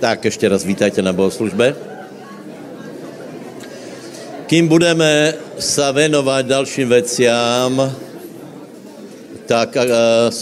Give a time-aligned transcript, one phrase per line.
[0.00, 1.76] Tak ještě raz vítajte na bohoslužbe.
[4.48, 7.92] Kým budeme sa venovať dalším veciám,
[9.44, 9.84] tak uh,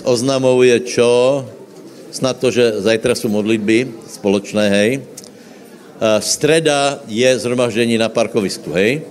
[0.07, 1.43] oznamuje čo?
[2.15, 4.91] Snad to, že zajtra jsou modlitby společné, hej.
[5.03, 9.03] Uh, streda je zhromaždění na parkovisku, hej.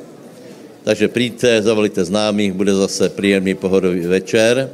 [0.88, 4.71] Takže přijďte, zavolíte známých, bude zase příjemný pohodový večer.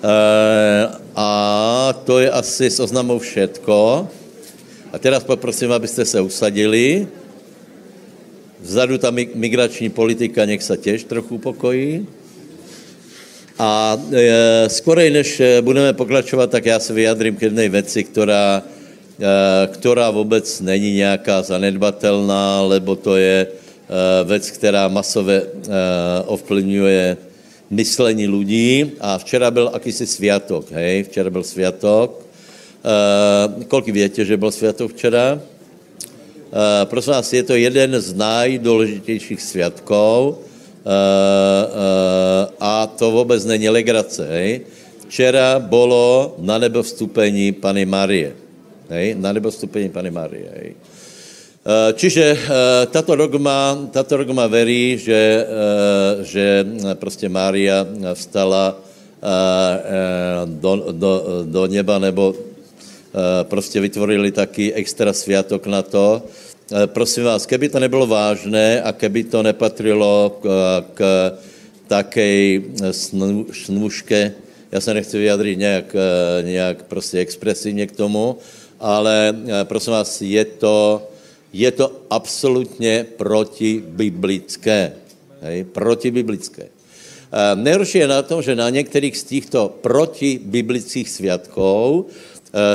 [0.00, 0.08] Uh,
[1.12, 1.28] a
[2.04, 4.08] to je asi s oznamou všetko.
[4.94, 7.08] A teraz poprosím, abyste se usadili.
[8.60, 12.06] Vzadu ta migrační politika, nech se těž trochu pokojí.
[13.58, 18.62] A e, skorej, než e, budeme pokračovat, tak já se vyjadrím k jedné věci, která,
[19.20, 25.46] e, která vůbec není nějaká zanedbatelná, lebo to je e, věc, která masově e,
[26.26, 27.16] ovplyvňuje
[27.70, 28.92] myslení lidí.
[29.00, 32.23] A včera byl akýsi sviatok, hej, včera byl sviatok
[32.84, 35.40] Uh, kolik větě, že byl světok včera?
[35.40, 35.40] Uh,
[36.84, 40.36] prosím vás, je to jeden z nejdůležitějších světků uh, uh,
[42.60, 44.28] a to vůbec není legrace.
[44.28, 44.60] Hej?
[45.08, 48.36] Včera bylo na nebo vstupení Pany Marie.
[48.88, 49.16] Hej?
[49.18, 50.48] Na nebo vstupení Pany Marie.
[50.56, 50.74] Hej?
[51.94, 52.36] Čiže
[52.92, 55.46] tato dogma, tato dogma verí, že,
[56.22, 58.76] že prostě Mária vstala
[60.44, 61.12] do, do,
[61.48, 62.53] do neba nebo Eh,
[63.42, 66.22] prostě vytvorili taky extra sviatok na to.
[66.72, 70.46] Eh, prosím vás, keby to nebylo vážné a keby to nepatrilo k,
[70.94, 71.00] k
[71.86, 72.62] takej
[73.52, 74.32] snůžke,
[74.72, 78.38] já se nechci vyjadřit nějak, eh, nějak prostě expresivně k tomu,
[78.80, 81.08] ale prosím vás, je to,
[81.52, 84.92] je to absolutně protibiblické.
[85.40, 85.64] Hej?
[85.64, 86.68] Protibiblické.
[87.54, 91.10] Nejhorší je na tom, že na některých z těchto protibiblických
[91.56, 92.04] uh,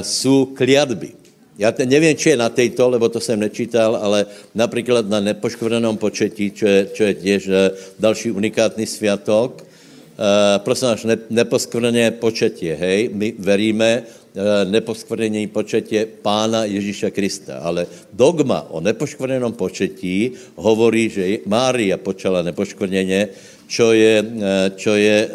[0.01, 1.19] jsou kliatby.
[1.59, 5.99] Já te, nevím, či je na tejto, lebo to jsem nečítal, ale například na nepoškvrnenom
[5.99, 7.53] početí, čo je, čo je těž uh,
[7.99, 9.59] další unikátní sviatok.
[9.59, 17.59] Uh, prosím vás, ne, neposkvrnené početí, hej, my veríme uh, neposkvrnené početí Pána Ježíša Krista,
[17.59, 23.27] ale dogma o nepoškvrnenom početí hovorí, že Mária počala nepoškvrneně,
[23.67, 25.27] čo je, uh, čo je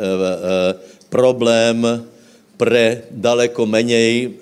[1.13, 1.85] problém
[2.57, 4.35] pre daleko menej uh,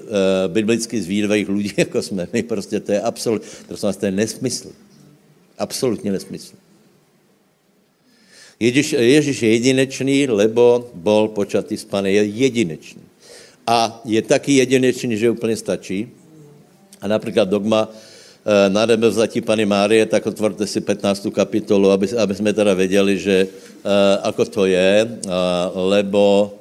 [0.53, 2.43] biblicky zvídavých lidí, jako jsme my.
[2.43, 4.73] Prostě to je absolut, to je nesmysl.
[5.59, 6.55] Absolutně nesmysl.
[8.61, 13.03] Ježíš, Ježíš je jedinečný, lebo bol počatý z Pane, je jedinečný.
[13.67, 16.09] A je taky jedinečný, že úplně stačí.
[17.01, 17.95] A například dogma uh,
[18.69, 21.27] na nebe vzatí Pany Márie, tak otvorte si 15.
[21.35, 23.91] kapitolu, aby, aby jsme teda věděli, že uh,
[24.23, 25.31] ako to je, uh,
[25.75, 26.55] lebo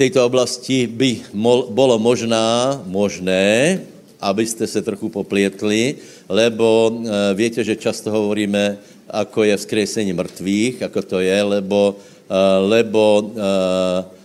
[0.00, 3.76] této oblasti by mo, bylo možná, možné,
[4.16, 6.96] abyste se trochu poplietli, lebo e,
[7.36, 8.80] víte, že často hovoríme,
[9.12, 13.24] ako je vzkresení mrtvých, ako to je, lebo, e, lebo e,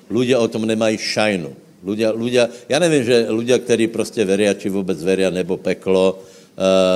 [0.08, 1.52] ľudia o tom nemají šajnu.
[1.86, 6.24] Ľudia, ľudia, já nevím, že ľudia, kteří prostě veria, či vůbec veria, nebo peklo,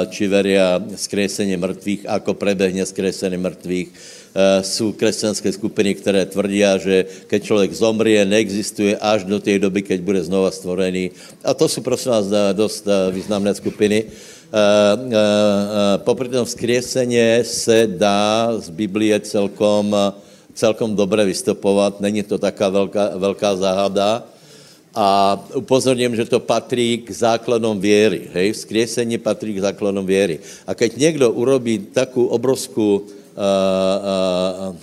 [0.08, 3.92] či veria skresení mrtvých, ako prebehne skresení mrtvých,
[4.30, 9.82] Eh, jsou křesťanské skupiny, které tvrdí, že keď člověk zomrie, neexistuje až do té doby,
[9.82, 11.12] keď bude znova stvorený.
[11.44, 14.06] A to jsou prosím vás dost eh, významné skupiny.
[14.06, 19.98] Eh, popri tom vzkřeseně se dá z Biblie celkom,
[20.54, 22.02] celkom dobře vystupovat.
[22.02, 24.24] Není to taká velká, velká záhada.
[24.96, 28.22] A upozorním, že to patří k základům věry.
[28.34, 28.52] Hej?
[28.52, 30.40] Vzkriesení patří k základům věry.
[30.68, 33.06] A keď někdo urobí takovou obrovskou uh,
[34.70, 34.76] uh,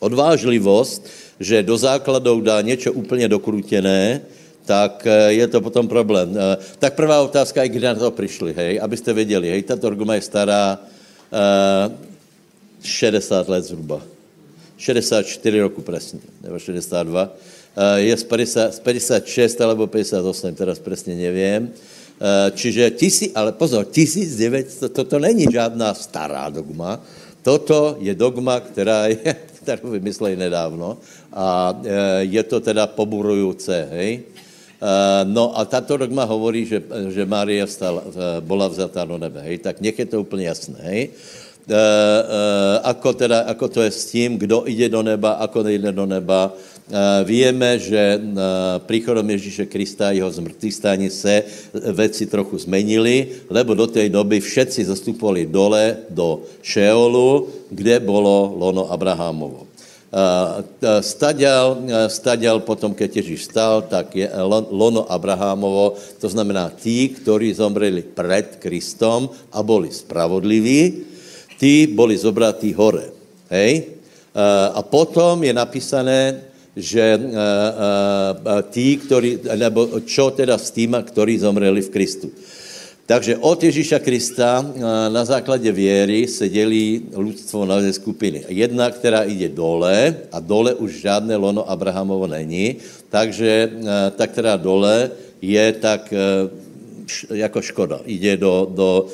[0.00, 1.06] odvážlivost,
[1.40, 4.20] že do základů dá něco úplně dokrutěné,
[4.66, 6.38] tak je to potom problém.
[6.78, 10.20] Tak prvá otázka je, kdy na to přišli, hej, abyste věděli, hej, tato arguma je
[10.20, 11.92] stará uh,
[12.82, 14.02] 60 let zhruba.
[14.76, 17.30] 64 roku přesně, nebo 62.
[17.72, 21.62] Uh, je z, 50, z 56 alebo 58, teraz přesně nevím.
[22.20, 27.00] Uh, čiže tisí, ale pozor, 1900, to, to není žádná stará dogma,
[27.42, 29.18] Toto je dogma, která je,
[29.62, 30.98] kterou vymysleli nedávno
[31.32, 31.90] a e,
[32.30, 34.22] je to teda poburujúce, hej.
[35.30, 36.82] No a tato dogma hovorí, že,
[37.14, 38.02] že Mária vstala,
[38.42, 39.62] bola vzatá do nebe, hej.
[39.62, 41.00] Tak nech je to úplně jasné, hej.
[42.82, 46.50] Ako, teda, ako to je s tím, kdo jde do neba, ako nejde do neba,
[46.82, 48.38] Eh, víme, že eh,
[48.82, 51.42] příchodem Ježíše Krista a jeho zmrtvých stání se
[51.72, 58.92] věci trochu zmenily, lebo do té doby všetci zastupovali dole do Šeolu, kde bylo lono
[58.92, 59.70] Abrahamovo.
[61.00, 64.28] Staďal, staďal potom, keď Ježíš stal, tak je
[64.68, 71.08] lono Abrahámovo, to znamená tí, ktorí zomreli před Kristom a boli spravodliví,
[71.56, 73.08] tí boli zobratí hore.
[73.48, 73.96] Hej?
[74.76, 77.20] A potom je napísané, že
[78.72, 82.32] tí, ktorí, nebo čo teda s týma, ktorí zomreli v Kristu.
[83.02, 84.64] Takže od Ježíša Krista
[85.12, 88.44] na základě věry se dělí lidstvo na dvě skupiny.
[88.48, 92.76] Jedna, která jde dole, a dole už žádné lono Abrahamovo není,
[93.10, 93.70] takže
[94.16, 95.10] ta, která dole,
[95.42, 96.14] je tak
[97.30, 98.00] jako škoda.
[98.06, 99.06] Jde do, do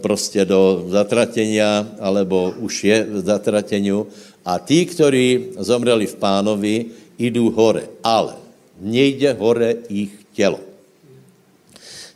[0.00, 4.06] prostě do zatratenia, alebo už je v zatrateniu.
[4.44, 6.86] A tí, kteří zomreli v pánovi,
[7.18, 7.88] jdou hore.
[8.02, 8.34] Ale
[8.80, 10.60] nejde hore jich tělo.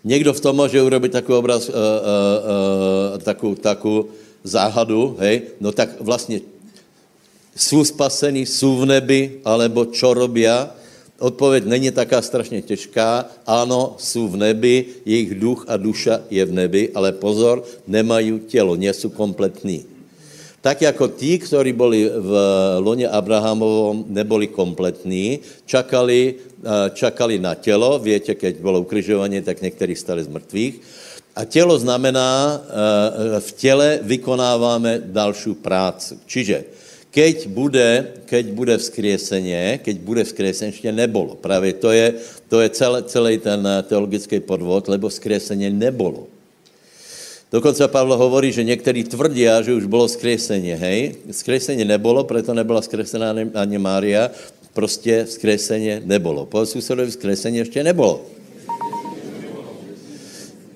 [0.05, 4.08] Někdo v tom může urobit takový obraz, uh, uh, uh, takovou, takovou
[4.44, 6.40] záhadu, hej, no tak vlastně
[7.56, 10.70] jsou spasení, jsou v nebi, alebo čo robia?
[11.19, 13.25] Odpověď není taká strašně těžká.
[13.46, 18.76] Ano, jsou v nebi, jejich duch a duša je v nebi, ale pozor, nemají tělo,
[18.76, 19.95] nejsou kompletní.
[20.66, 22.32] Tak jako tí, kteří byli v
[22.82, 29.94] loně Abrahamovom, neboli kompletní, čakali, eh, čakali na tělo, větě, keď bylo ukryžování, tak někteří
[29.94, 30.74] stali z mrtvých.
[31.38, 36.18] A tělo znamená, eh, v těle vykonáváme další práci.
[36.26, 36.66] Čiže
[37.14, 41.38] keď bude, keď bude vzkrieseně, keď bude vzkrieseně, ještě nebolo.
[41.38, 42.14] Právě to je,
[42.50, 46.26] to je celé, celý ten teologický podvod, lebo vzkrieseně nebolo.
[47.56, 51.14] Dokonce Pavel hovorí, že někteří tvrdí, že už bylo skresení, hej.
[51.30, 54.30] Skresení nebylo, proto nebyla skresená ani Mária,
[54.72, 56.46] prostě skresení nebylo.
[56.46, 58.20] Po susedovi skresení ještě nebylo.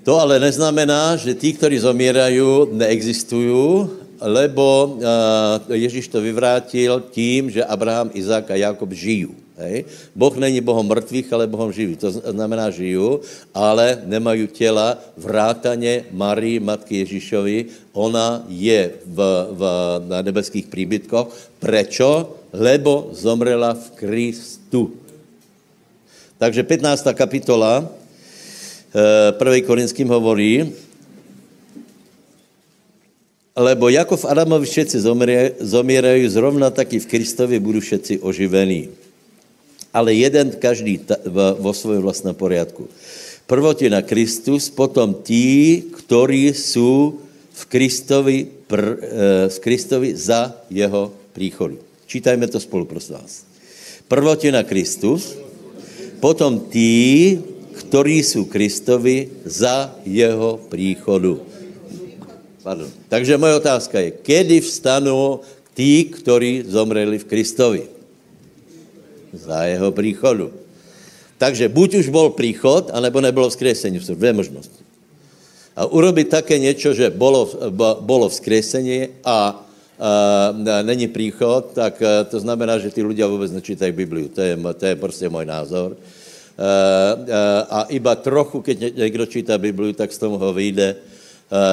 [0.09, 2.41] To ale neznamená, že tí, kteří zomírají,
[2.73, 3.87] neexistují,
[4.21, 4.97] lebo
[5.69, 9.29] Ježíš to vyvrátil tím, že Abraham, Izák a Jakob žijí.
[9.61, 9.85] Hej?
[10.17, 12.01] Boh není Bohom mrtvých, ale Bohom živých.
[12.01, 13.21] To znamená žijú,
[13.55, 17.93] ale nemají těla vrátaně Marii, matky Ježíšovi.
[17.93, 19.19] Ona je v,
[19.53, 19.63] v,
[20.09, 21.29] na nebeských příbytkoch.
[21.61, 22.41] Prečo?
[22.53, 24.91] Lebo zomrela v Kristu.
[26.41, 27.07] Takže 15.
[27.15, 27.85] kapitola
[28.91, 29.55] 1.
[29.55, 30.73] Eh, Korinským hovorí,
[33.57, 34.97] lebo jako v Adamovi všetci
[35.61, 38.89] zomierají, zrovna taky v Kristovi budou všetci oživení
[39.91, 42.87] ale jeden každý ta, v, vo svojom vlastnom poriadku.
[43.51, 47.19] Prvotina Kristus, potom tí, ktorí sú
[47.51, 48.97] v Kristovi, pr, e,
[49.51, 51.75] v Kristovi za jeho príchodu.
[52.07, 53.43] Čítajme to spolu, prosím vás.
[54.07, 55.35] Prvotina Kristus,
[56.23, 57.39] potom tí,
[57.87, 61.43] ktorí sú Kristovi za jeho príchodu.
[62.63, 62.91] Pardon.
[63.11, 65.43] Takže moje otázka je, kedy vstanú
[65.75, 67.83] tí, ktorí zomreli v Kristovi?
[69.33, 70.53] Za jeho příchodu.
[71.39, 74.01] Takže buď už byl příchod, anebo nebylo vzkresení.
[74.01, 74.85] Jsou dvě možnosti.
[75.77, 77.51] A urobit také něco, že bylo,
[78.01, 79.67] bylo vzkresení a
[80.01, 84.29] a není příchod, tak e, to znamená, že ty lidé vůbec nečítají Bibliu.
[84.29, 85.93] To je, to je prostě můj názor.
[85.93, 90.97] A, e, e, a iba trochu, keď někdo čítá Bibliu, tak z toho ho vyjde,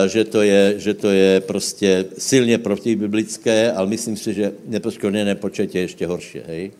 [0.08, 5.76] že to je, že to je prostě silně protibiblické, ale myslím si, že nepoškodené počet
[5.76, 6.42] je ještě horší.
[6.48, 6.72] Hej?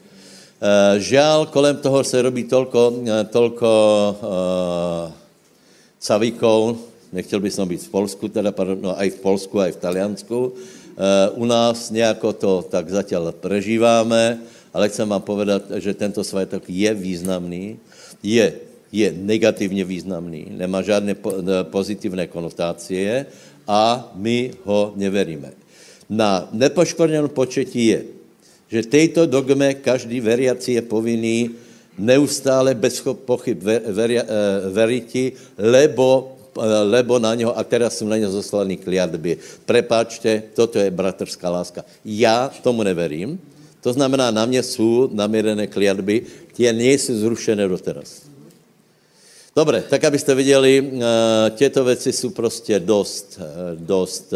[0.58, 3.70] Eh, žál, kolem toho se robí tolko, eh, tolko
[4.10, 5.14] uh,
[6.02, 6.78] cavíkov,
[7.14, 10.40] nechtěl bych být v Polsku, teda, pardon, no, aj v Polsku, aj v Taliansku.
[11.38, 14.42] U nás nějako to tak zatím prežíváme,
[14.74, 17.78] ale chcem vám povedat, že tento světok je významný,
[18.26, 18.54] je,
[18.90, 21.38] je negativně významný, nemá žádné po,
[21.70, 23.30] pozitivné konotácie
[23.70, 25.54] a my ho neveríme.
[26.10, 28.17] Na nepoškvrněnou početí je
[28.68, 31.56] že tejto dogme každý veriaci je povinný
[31.98, 34.24] neustále bez pochyb ver, ver, eh,
[34.70, 39.38] veriti, lebo, eh, lebo na něho, a teraz jsou na něho zaslaný kliatby.
[39.66, 41.82] Prepáčte, toto je bratrská láska.
[42.06, 43.40] Já tomu neverím,
[43.82, 46.22] to znamená, na mě jsou namírené kliatby,
[46.54, 48.28] tie nejsou zrušené doteraz.
[49.56, 51.02] Dobre, tak abyste viděli, uh,
[51.56, 53.40] těto věci jsou prostě dost,
[53.74, 54.34] dost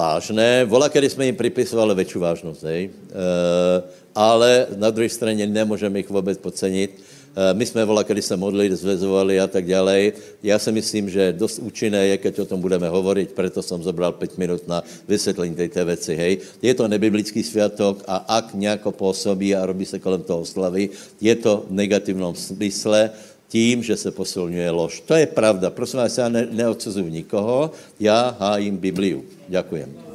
[0.00, 0.64] vážné.
[0.64, 2.88] Vola, kedy jsme jim připisovali větší vážnost, hej?
[2.88, 3.82] E,
[4.14, 6.90] ale na druhé straně nemůžeme jich vůbec podcenit.
[7.36, 10.12] E, my jsme vola, kedy se modlili, zvezovali a tak dále.
[10.40, 14.16] Já si myslím, že dost účinné je, keď o tom budeme hovorit, proto jsem zobral
[14.16, 16.32] pět minut na vysvětlení této věci, hej.
[16.64, 21.34] Je to nebiblický světok a ak nějak působí a robí se kolem toho slavy, je
[21.36, 23.10] to v negativním smysle,
[23.50, 25.02] tím, že se posilňuje lož.
[25.10, 25.74] To je pravda.
[25.74, 29.24] Prosím vás, já ne, neodsuzuju nikoho, já hájím Bibliu.
[29.48, 30.10] Děkujem.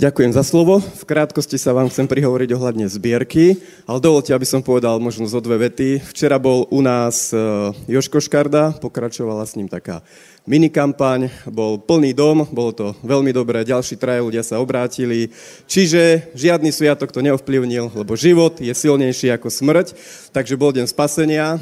[0.00, 0.80] Ďakujem za slovo.
[0.80, 5.44] V krátkosti sa vám chcem prihovoriť ohľadne zbierky, ale dovolte, aby som povedal možno zo
[5.44, 6.00] dve vety.
[6.00, 7.36] Včera bol u nás eh,
[7.84, 10.00] Joško Škarda, pokračovala s ním taká
[10.48, 15.28] minikampaň, bol plný dom, bolo to veľmi dobré, ďalší traje ľudia sa obrátili,
[15.68, 19.92] čiže žiadny sviatok to neovplyvnil, lebo život je silnejší ako smrť,
[20.32, 21.60] takže bol deň spasenia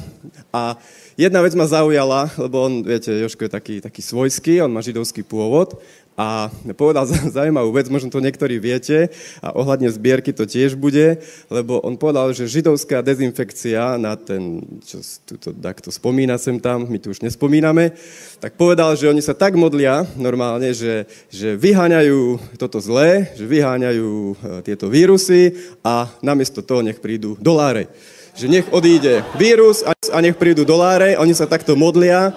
[0.54, 0.78] a
[1.18, 5.26] jedna vec ma zaujala, lebo on, viete, Joško je taký, taký svojský, on má židovský
[5.26, 5.82] pôvod
[6.18, 7.06] a povedal
[7.38, 12.34] zaujímavú vec, možno to niektorí viete, a ohľadne zbierky to tiež bude, lebo on povedal,
[12.34, 17.94] že židovská dezinfekcia na ten, čo tuto, to spomína sem tam, my tu už nespomíname,
[18.42, 24.10] tak povedal, že oni sa tak modlia normálne, že, že vyháňajú toto zlé, že vyháňajú
[24.10, 24.34] e,
[24.66, 25.54] tieto vírusy
[25.86, 27.90] a namiesto toho nech prídu doláre.
[28.38, 32.30] Že nech odíde vírus a nech prídu doláre, oni sa takto modlia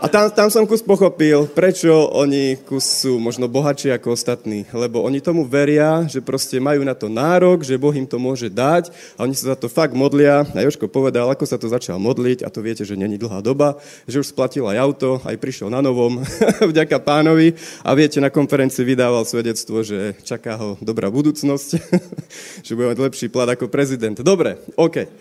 [0.00, 4.64] a tam, tam som kus pochopil, prečo oni kus sú možno bohatší ako ostatní.
[4.72, 8.48] Lebo oni tomu veria, že proste majú na to nárok, že Boh im to môže
[8.48, 8.88] dať
[9.20, 10.48] a oni sa za to fakt modlia.
[10.56, 13.76] A Joško povedal, ako sa to začal modliť a to viete, že není dlhá doba,
[14.08, 16.24] že už splatil aj auto, aj prišiel na novom,
[16.72, 17.52] vďaka pánovi.
[17.84, 21.68] A viete, na konferencii vydával svedectvo, že čaká ho dobrá budúcnosť,
[22.66, 24.16] že bude mať lepší plat ako prezident.
[24.16, 25.12] Dobre, OK.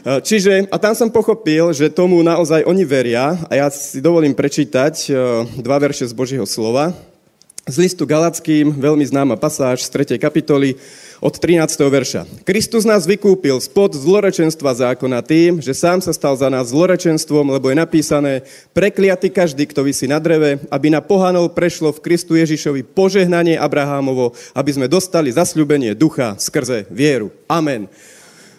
[0.00, 4.32] Eh, čiže, a tam som pochopil, že tomu naozaj oni veria a ja si dovolím
[4.32, 5.14] prečítať eh,
[5.60, 6.96] dva verše z Božieho slova.
[7.68, 10.16] Z listu Galackým, veľmi známa pasáž z 3.
[10.16, 10.80] kapitoly,
[11.20, 11.76] od 13.
[11.84, 12.24] verša.
[12.48, 17.68] Kristus nás vykúpil spod zlorečenstva zákona tým, že sám sa stal za nás zlorečenstvom, lebo
[17.68, 18.32] je napísané
[18.72, 24.32] prekliaty každý, kto vysí na dreve, aby na pohanov prešlo v Kristu Ježišovi požehnanie Abrahámovo,
[24.56, 27.28] aby sme dostali zasľubenie ducha skrze vieru.
[27.44, 27.84] Amen.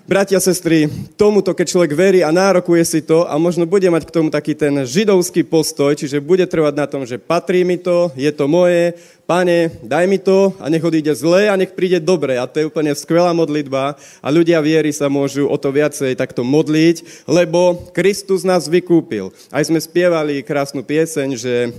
[0.02, 4.14] Bratia, sestry, tomuto, keď človek verí a nárokuje si to a možno bude mať k
[4.18, 8.34] tomu taký ten židovský postoj, čiže bude trvať na tom, že patrí mi to, je
[8.34, 8.98] to moje,
[9.32, 12.36] Pane, daj mi to a nech odíde zle a nech príde dobre.
[12.36, 16.44] A to je úplne skvelá modlitba a ľudia viery sa môžu o to viacej takto
[16.44, 19.32] modliť, lebo Kristus nás vykúpil.
[19.48, 21.70] Aj sme spievali krásnu pieseň, že e,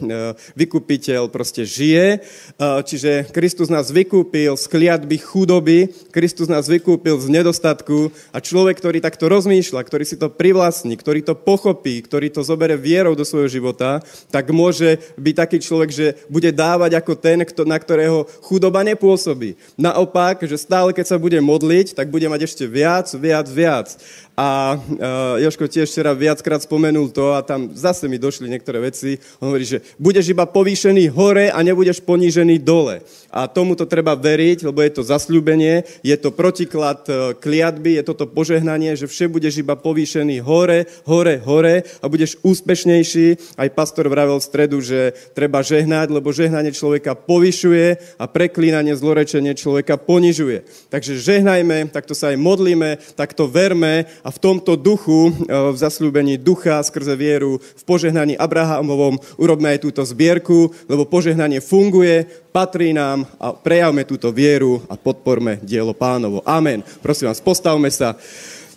[0.56, 2.18] vykúpiteľ proste žije, e,
[2.88, 8.98] čiže Kristus nás vykúpil z kliatby chudoby, Kristus nás vykúpil z nedostatku a človek, ktorý
[9.00, 13.48] takto rozmýšľa, ktorý si to privlastní, ktorý to pochopí, ktorý to zobere vierou do svojho
[13.48, 14.00] života,
[14.30, 19.56] tak môže byť taký človek, že bude dávať ako ten, na ktorého chudoba nepôsobí.
[19.76, 23.88] Naopak, že stále, keď sa bude modliť, tak bude mať ešte viac, viac, viac.
[24.32, 29.20] A uh, Joško tiež včera viackrát spomenul to a tam zase mi došli niektoré veci.
[29.44, 33.04] On hovorí, že budeš iba povýšený hore a nebudeš ponížený dole.
[33.28, 38.08] A tomu to treba veriť, lebo je to zasľúbenie, je to protiklad uh, kliatby, je
[38.08, 43.60] toto požehnanie, že vše budeš iba povýšený hore, hore, hore a budeš úspešnejší.
[43.60, 49.52] Aj pastor vravel v stredu, že treba žehnať, lebo žehnanie človeka povyšuje a preklínanie, zlorečenie
[49.52, 50.88] človeka ponižuje.
[50.88, 56.38] Takže žehnajme, takto sa aj modlíme, takto verme a v tomto duchu, e, v zasľúbení
[56.38, 63.26] ducha skrze vieru, v požehnaní Abrahamovom urobme aj túto zbierku, lebo požehnanie funguje, patrí nám
[63.42, 66.40] a prejavme túto vieru a podporme dielo pánovo.
[66.46, 66.86] Amen.
[67.02, 68.14] Prosím vás, postavme sa.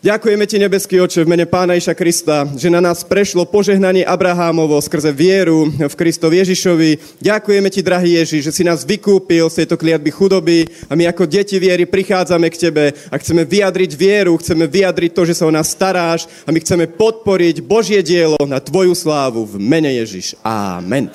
[0.06, 4.78] Ďakujeme ti, nebeský oče, v mene Pána Iša Krista, že na nás prešlo požehnanie Abrahámovo
[4.78, 7.18] skrze vieru v Kristo Ježišovi.
[7.26, 11.26] Ďakujeme ti, drahý Ježiš, že si nás vykúpil z tejto kliatby chudoby a my ako
[11.26, 15.56] deti viery prichádzame k tebe a chceme vyjadriť vieru, chceme vyjadriť to, že sa o
[15.58, 20.38] nás staráš a my chceme podporiť Božie dielo na tvoju slávu v mene Ježiš.
[20.46, 21.10] Amen.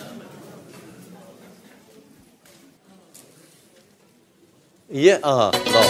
[4.91, 5.83] Je, aha, no.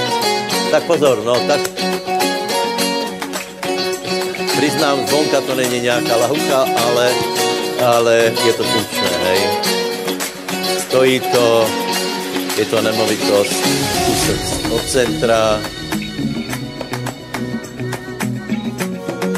[0.68, 1.64] Tak pozor, no, tak
[4.58, 7.10] Přiznám, zvonka to není nějaká lahuka, ale,
[7.86, 8.16] ale
[8.46, 9.38] je to funkčné, hej.
[10.78, 11.66] Stojí to,
[12.56, 13.54] je to nemovitost
[14.70, 15.60] od centra.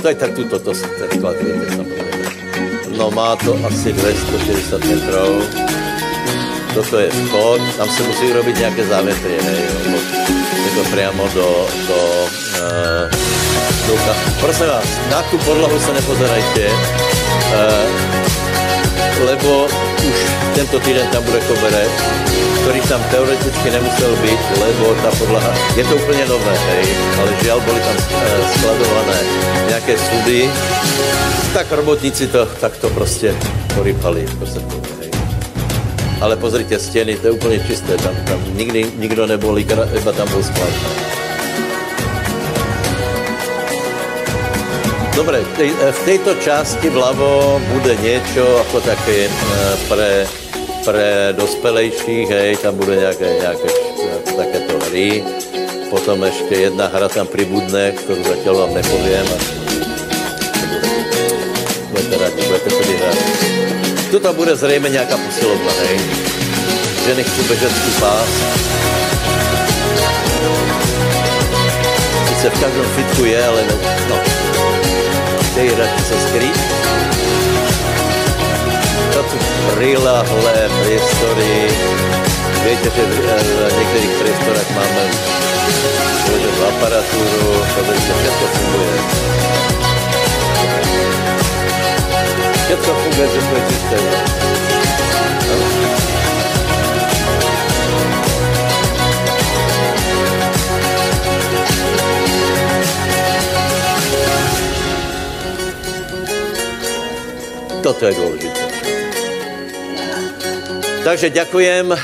[0.02, 2.12] To je tak tuto, to, viete, samozřejmě.
[2.96, 5.42] No má to asi 260 metrů.
[6.74, 9.62] Toto je vchod, tam se musí urobiť nějaké závětry, hej,
[10.64, 12.28] je to priamo do, do
[12.62, 13.41] uh,
[13.88, 14.14] Luka.
[14.40, 17.90] Prosím vás, na tu podlahu se nepozerajte, uh,
[19.24, 19.66] lebo
[20.08, 20.16] už
[20.54, 21.90] tento týden tam bude koberec,
[22.62, 26.86] který tam teoreticky nemusel být, lebo ta podlaha, je to úplně nové, hej,
[27.20, 29.18] ale žiaľ, byly tam uh, skladované
[29.68, 30.50] nějaké sudy,
[31.54, 33.34] tak robotníci to takto prostě
[33.74, 34.60] porypali, prostě
[35.00, 35.10] hej.
[36.20, 40.42] Ale pozrite, stěny, to je úplně čisté, tam, tam nikdy nikdo nebol, iba tam byl
[40.42, 41.21] sklad.
[45.12, 45.44] Dobre,
[45.92, 50.24] v tejto časti vľavo bude niečo ako také eh, pre,
[50.88, 53.68] pre dospelejších, hej, tam bude nejaké, nejaké
[54.32, 55.20] takéto hry.
[55.90, 59.28] Potom ještě jedna hra tam pribudne, kterou zatím vám nepovím.
[59.28, 59.36] A
[61.90, 63.18] budete rádi, budete tedy hrát.
[64.10, 66.00] Toto bude zřejmě nějaká posilovna, hej?
[67.06, 68.28] Ženy chcou bežecký pás.
[72.28, 73.76] Sice v každém fitku je, ale no,
[74.08, 74.41] no.
[75.54, 76.60] Se skrýt.
[79.12, 79.38] To jsou
[79.74, 81.68] prilahlé priestory.
[82.64, 83.18] Viete, že v,
[83.68, 85.04] v některých priestorách máme
[86.32, 88.98] v aparatúru, pozrite, všetko funguje.
[92.64, 93.96] Všetko funguje, všetko je čisté.
[107.82, 108.60] Toto je důležité.
[111.04, 111.92] Takže děkujem.
[111.92, 111.98] E,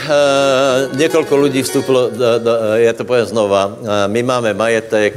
[0.97, 3.78] několik lidí vstupilo, do, já to povím znova.
[4.04, 5.14] E, my máme majetek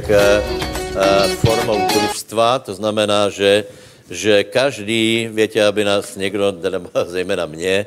[1.40, 3.64] formou družstva, to znamená, že,
[4.10, 6.54] že každý, větě, aby nás někdo,
[7.06, 7.86] zejména mě,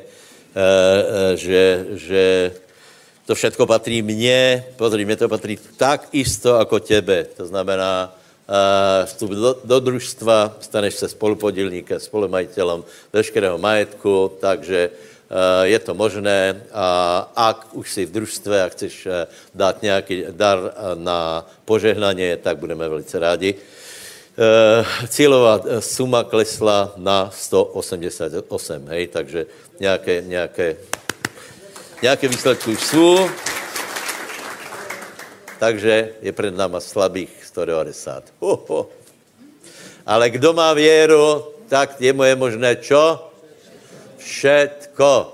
[1.34, 2.52] že, že
[3.26, 7.24] to všetko patří mně, pozri, mě to patří tak isto jako tebe.
[7.36, 8.15] To znamená,
[9.04, 14.90] vstup do, do družstva, staneš se spolupodílníkem, spolumajitelem veškerého majetku, takže
[15.62, 16.62] je to možné.
[16.72, 16.86] A
[17.36, 19.08] ak už jsi v družstve a chceš
[19.54, 23.54] dát nějaký dar na požehnání, tak budeme velice rádi.
[25.08, 29.46] Cílová suma klesla na 188, hej, takže
[29.80, 30.76] nějaké, nějaké,
[32.02, 33.30] nějaké výsledky už jsou.
[35.58, 38.36] Takže je před náma slabých 190.
[38.40, 38.80] Ho, ho.
[40.06, 43.32] Ale kdo má věru, tak jemu je možné čo?
[44.20, 45.32] Všetko.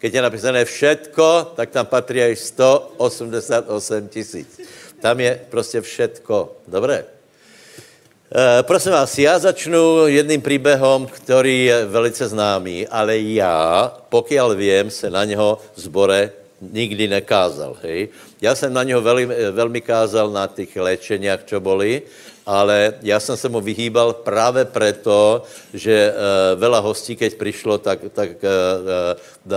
[0.00, 4.60] Keď je napísané všetko, tak tam patří až 188 tisíc.
[5.00, 6.64] Tam je prostě všetko.
[6.68, 7.04] Dobré.
[7.04, 14.90] E, prosím vás, já začnu jedným příběhem, který je velice známý, ale já, pokud vím,
[14.90, 17.76] se na něho v zbore nikdy nekázal.
[17.82, 18.08] Hej?
[18.40, 22.02] Já jsem na něho velmi, velmi kázal na těch léčeniach, čo boli,
[22.46, 25.42] ale já jsem se mu vyhýbal právě proto,
[25.74, 28.48] že uh, veľa hostí, keď přišlo, tak, tak uh,
[28.84, 29.16] uh,
[29.50, 29.56] uh,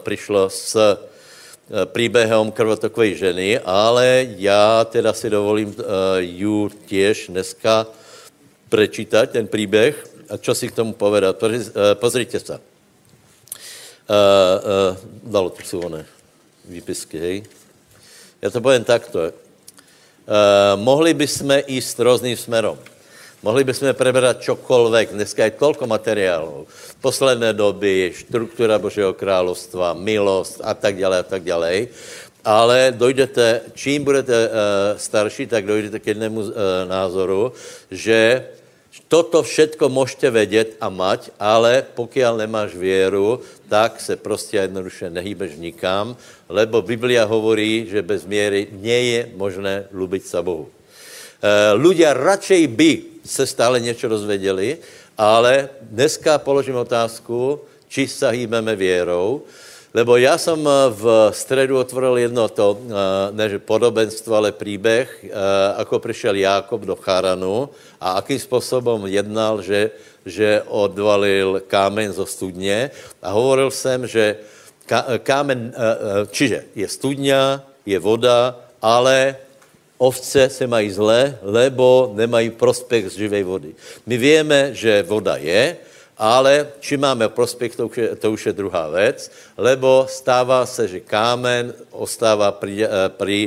[0.00, 0.96] přišlo s uh,
[1.84, 5.74] příběhem krvotokové ženy, ale já teda si dovolím uh,
[6.18, 7.86] ju těž dneska
[8.68, 11.44] prečítať, ten příběh, a čo si k tomu povedat.
[11.94, 12.54] Pozrite se.
[12.56, 12.60] Uh, uh,
[15.22, 16.06] dalo to jsou one
[16.64, 17.42] výpisky, hej.
[18.42, 19.18] Já to povím takto.
[19.22, 19.30] Uh,
[20.74, 22.78] mohli bychom jít různým směrem.
[23.42, 25.08] Mohli bychom preberat čokoliv.
[25.10, 26.66] Dneska je tolko materiálů.
[27.00, 31.86] Posledné doby, struktura Božího královstva, milost a tak dále a tak dále.
[32.44, 34.54] Ale dojdete, čím budete uh,
[34.98, 36.50] starší, tak dojdete k jednému uh,
[36.88, 37.52] názoru,
[37.90, 38.46] že
[39.12, 45.56] Toto všetko můžete vědět a mať, ale pokud nemáš věru, tak se prostě jednoduše nehýbeš
[45.56, 46.16] nikam,
[46.52, 50.68] lebo Biblia hovorí, že bez míry nie je možné lubit sa Bohu.
[50.68, 50.72] E,
[51.80, 52.90] ľudia radšej by
[53.24, 54.78] se stále něco dozvěděli,
[55.16, 59.44] ale dneska položím otázku, či sa hýbeme věrou,
[59.94, 62.92] Lebo já jsem v středu otvoril jedno to, eh,
[63.32, 65.30] ne že podobenstvo, ale příběh, eh,
[65.76, 67.68] ako přišel Jákob do Charanu
[68.00, 69.90] a akým způsobem jednal, že,
[70.26, 72.90] že odvalil kámen zo studně.
[73.22, 74.36] A hovoril jsem, že
[75.22, 75.72] kámen,
[76.30, 79.36] čiže je studňa, je voda, ale
[79.98, 83.74] ovce se mají zle, lebo nemají prospekt z živé vody.
[84.06, 85.76] My víme, že voda je,
[86.18, 90.88] ale či máme prospěch, to už, je, to už je druhá věc, lebo stává se,
[90.88, 93.38] že kámen ostává pri, eh, pri,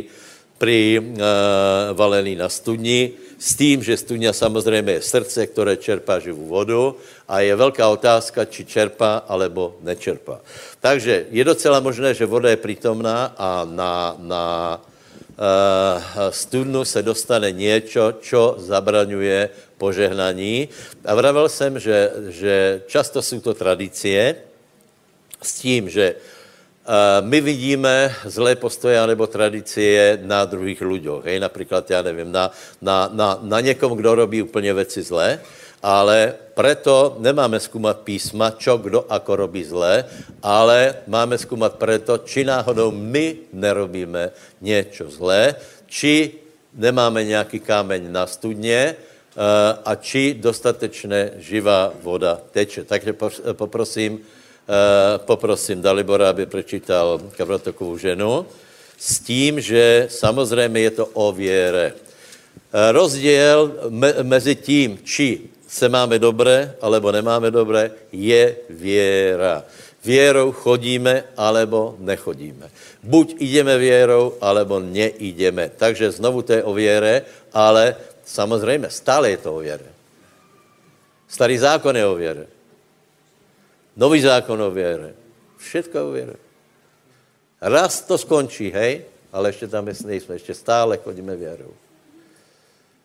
[0.55, 6.45] pri uh, valený na studni, s tím, že studňa samozřejmě je srdce, které čerpá živou
[6.45, 6.95] vodu
[7.27, 10.39] a je velká otázka, či čerpá, alebo nečerpá.
[10.79, 14.45] Takže je docela možné, že voda je přítomná a na, na
[14.79, 20.69] uh, studnu se dostane něco, čo zabraňuje požehnaní.
[21.05, 24.35] A vravel jsem, že, že často jsou to tradicie
[25.41, 26.15] s tím, že
[27.21, 31.25] my vidíme zlé postoje nebo tradicie na druhých lidech.
[31.25, 35.39] Hej, například, já nevím, na, na, na, na někom, kdo robí úplně věci zlé,
[35.83, 40.05] ale preto nemáme zkoumat písma, čo kdo ako robí zlé,
[40.43, 46.31] ale máme zkoumat preto, či náhodou my nerobíme něco zlé, či
[46.73, 48.95] nemáme nějaký kámeň na studně,
[49.85, 52.83] a či dostatečné živá voda teče.
[52.83, 53.13] Takže
[53.53, 54.23] poprosím,
[55.17, 58.45] poprosím Dalibora, aby prečítal Kavrotokovou ženu,
[58.97, 61.93] s tím, že samozřejmě je to o věre.
[62.91, 69.63] Rozděl me, mezi tím, či se máme dobré, alebo nemáme dobré, je věra.
[70.05, 72.69] Věrou chodíme, alebo nechodíme.
[73.03, 75.71] Buď jdeme věrou, alebo nejdeme.
[75.77, 77.21] Takže znovu to je o věre,
[77.53, 79.89] ale samozřejmě stále je to o věre.
[81.27, 82.54] Starý zákon je o věre.
[83.95, 85.13] Nový zákon o věre.
[85.57, 86.35] Všetko o věre.
[87.61, 89.01] Raz to skončí, hej,
[89.33, 91.71] ale ještě tam nejsme, ještě stále chodíme věrou.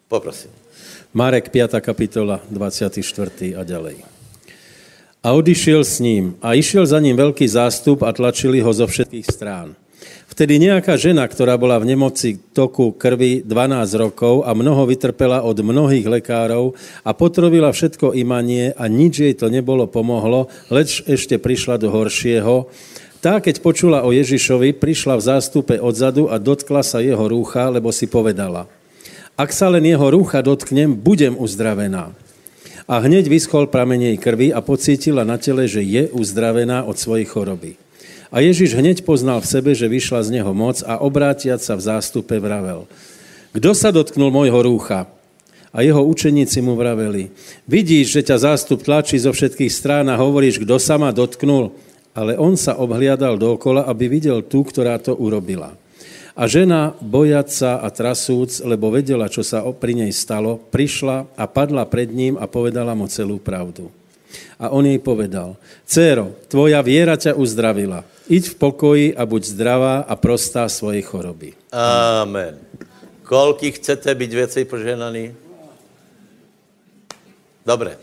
[0.08, 0.50] Poprosím.
[1.14, 1.70] Marek 5.
[1.80, 3.56] kapitola, 24.
[3.56, 3.96] a ďalej.
[5.22, 9.26] A odišiel s ním a išiel za ním veľký zástup a tlačili ho zo všetkých
[9.28, 9.76] strán.
[10.40, 13.52] Vtedy nejaká žena, ktorá bola v nemoci toku krvi 12
[14.00, 16.72] rokov a mnoho vytrpela od mnohých lekárov
[17.04, 22.72] a potrovila všetko imanie a nič jej to nebolo pomohlo, leč ešte prišla do horšieho,
[23.20, 27.92] tá, keď počula o Ježišovi, prišla v zástupe odzadu a dotkla sa jeho rúcha, lebo
[27.92, 28.64] si povedala,
[29.36, 32.16] ak sa len jeho rúcha dotknem, budem uzdravená.
[32.88, 37.89] A hneď vyschol pramenej krvi a pocítila na tele, že je uzdravená od svojej choroby.
[38.30, 41.84] A Ježiš hneď poznal v sebe, že vyšla z neho moc a obrátiať sa v
[41.86, 42.86] zástupe vravel.
[43.50, 45.10] Kdo sa dotknul môjho rúcha?
[45.70, 47.30] A jeho učeníci mu vraveli,
[47.66, 51.70] vidíš, že ťa zástup tlačí zo všetkých strán a hovoríš, kdo sa ma dotknul?
[52.14, 55.74] ale on sa obhliadal dookola, aby videl tú, ktorá to urobila.
[56.34, 61.84] A žena, bojaca a trasúc, lebo vedela, čo sa pri nej stalo, prišla a padla
[61.84, 63.92] pred ním a povedala mu celú pravdu.
[64.56, 68.06] A on jej povedal, Céro, tvoja viera ťa uzdravila.
[68.30, 71.58] Iď v pokoji a buď zdravá a prostá svojej choroby.
[71.74, 72.62] Amen.
[73.26, 75.34] Koľky chcete byť viacej poženaní?
[77.66, 77.98] Dobre,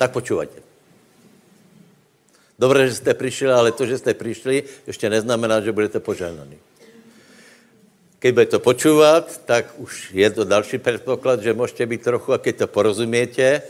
[0.00, 0.64] tak počúvajte.
[2.56, 6.56] Dobré, že jste přišli, ale to, že jste přišli, ještě neznamená, že budete požehnaní.
[8.20, 12.54] Když budete počúvat, tak už je to další předpoklad, že můžete být trochu, a když
[12.54, 13.62] to porozumějete,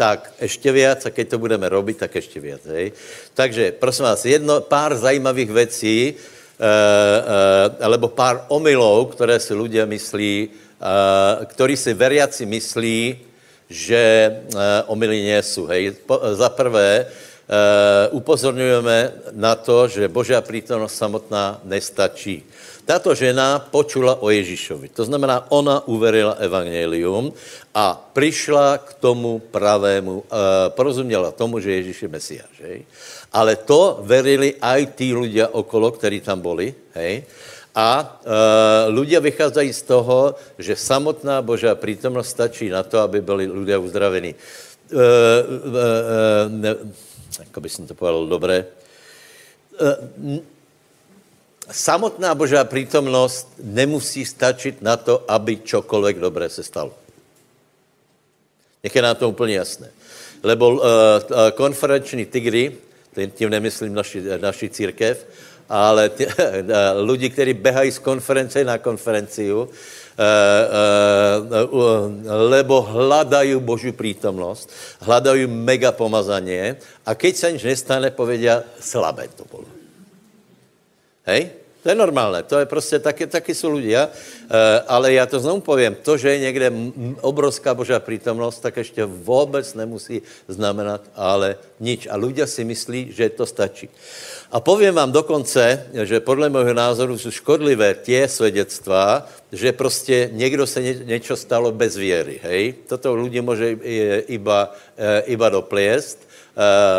[0.00, 2.64] tak ještě víc, a když to budeme robit, tak ještě víc.
[2.64, 2.92] Hej?
[3.36, 9.84] Takže, prosím vás, jedno, pár zajímavých věcí, e, e, alebo pár omylů, které si lidé
[9.84, 13.28] myslí, e, který si veriaci myslí,
[13.68, 14.00] že
[14.88, 15.68] omily nejsou.
[15.68, 15.92] Hej?
[16.08, 17.06] Po, za prvé,
[18.10, 22.46] upozorňujeme na to, že Božá prítomnosť samotná nestačí.
[22.90, 24.90] Tato žena počula o Ježíšovi.
[24.98, 27.30] To znamená, ona uverila evangelium
[27.70, 30.26] a přišla k tomu pravému, e,
[30.74, 32.56] porozuměla tomu, že Ježíš je Mesiáš.
[32.66, 32.82] Hej?
[33.30, 36.74] Ale to verili aj tí ľudia okolo, ktorí tam boli.
[36.98, 37.30] Hej?
[37.78, 38.06] A e,
[38.90, 44.34] ľudia vychádzají z toho, že samotná Božá prítomnosť stačí na to, aby byli ľudia uzdravení.
[44.34, 44.38] E,
[44.90, 44.98] e,
[46.58, 46.74] e,
[47.38, 48.66] jako by jsem to povedal dobré,
[49.78, 50.58] eh,
[51.72, 56.92] samotná božá přítomnost nemusí stačit na to, aby čokoliv dobré se stalo.
[58.84, 59.90] Nech je nám to úplně jasné.
[60.42, 60.80] Lebo uh,
[61.54, 62.72] konferenční tygry,
[63.34, 65.26] tím nemyslím naši, naši církev,
[65.68, 66.32] ale ty, uh,
[67.10, 69.68] lidi, kteří běhají z konference na konferenciu,
[70.20, 71.66] Eh, eh,
[72.28, 74.68] lebo hľadajú Božiu prítomnosť,
[75.00, 76.76] hľadajú mega pomazanie
[77.08, 79.64] a keď sa nič nestane, povedia, slabé to bolo.
[81.24, 81.56] Hej?
[81.82, 85.60] To je normálné, to je prostě, taky, taky jsou ľudia, e, ale já to znovu
[85.60, 86.72] povím, to, že je někde
[87.20, 92.04] obrovská božá prítomnost, tak ještě vůbec nemusí znamenat ale nič.
[92.06, 93.88] A ľudia si myslí, že to stačí.
[94.52, 100.66] A povím vám dokonce, že podle mého názoru jsou škodlivé tie svědectva, že prostě někdo
[100.66, 102.74] se ně, něco stalo bez věry, hej?
[102.86, 103.72] Toto ľudí může
[104.28, 106.29] iba, e, iba dopliest,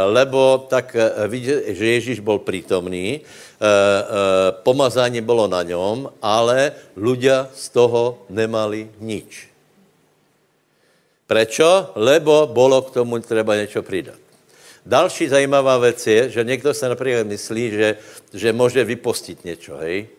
[0.06, 0.96] lebo tak
[1.28, 3.22] vidí, že Ježíš byl prítomný,
[3.62, 9.54] Eh, eh, pomazání bylo na něm, ale ľudia z toho nemali nič.
[11.30, 11.94] Prečo?
[11.94, 14.18] Lebo bylo k tomu třeba něco přidat.
[14.86, 17.98] Další zajímavá věc je, že někdo se například myslí, že,
[18.34, 20.10] že může vypostit něco, hej?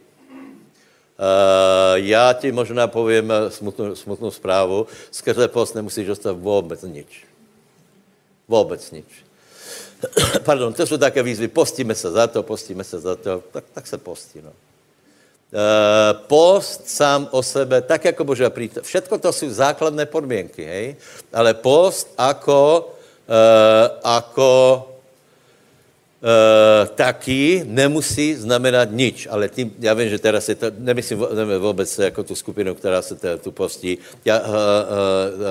[1.18, 4.86] Uh, já ti možná povím smutnou, smutnou zprávu.
[5.10, 7.31] Skrze post nemusíš dostat vůbec nič.
[8.52, 9.08] Vůbec nič.
[10.44, 13.86] pardon, to jsou také výzvy, postíme se za to, postíme se za to, tak, tak
[13.86, 14.52] se postí, no.
[15.52, 18.88] Uh, post sám o sebe, tak jako Božá prítomnost.
[18.88, 20.96] Všetko to jsou základné podmínky, hej?
[21.32, 22.92] Ale post ako,
[23.28, 24.48] uh, ako
[24.88, 24.91] uh,
[26.94, 29.26] taky nemusí znamenat nič.
[29.30, 31.18] Ale tím, já vím, že teraz je to, nemyslím
[31.58, 33.98] vůbec jako tu skupinu, která se tu postí.
[34.24, 34.54] Já, uh, uh,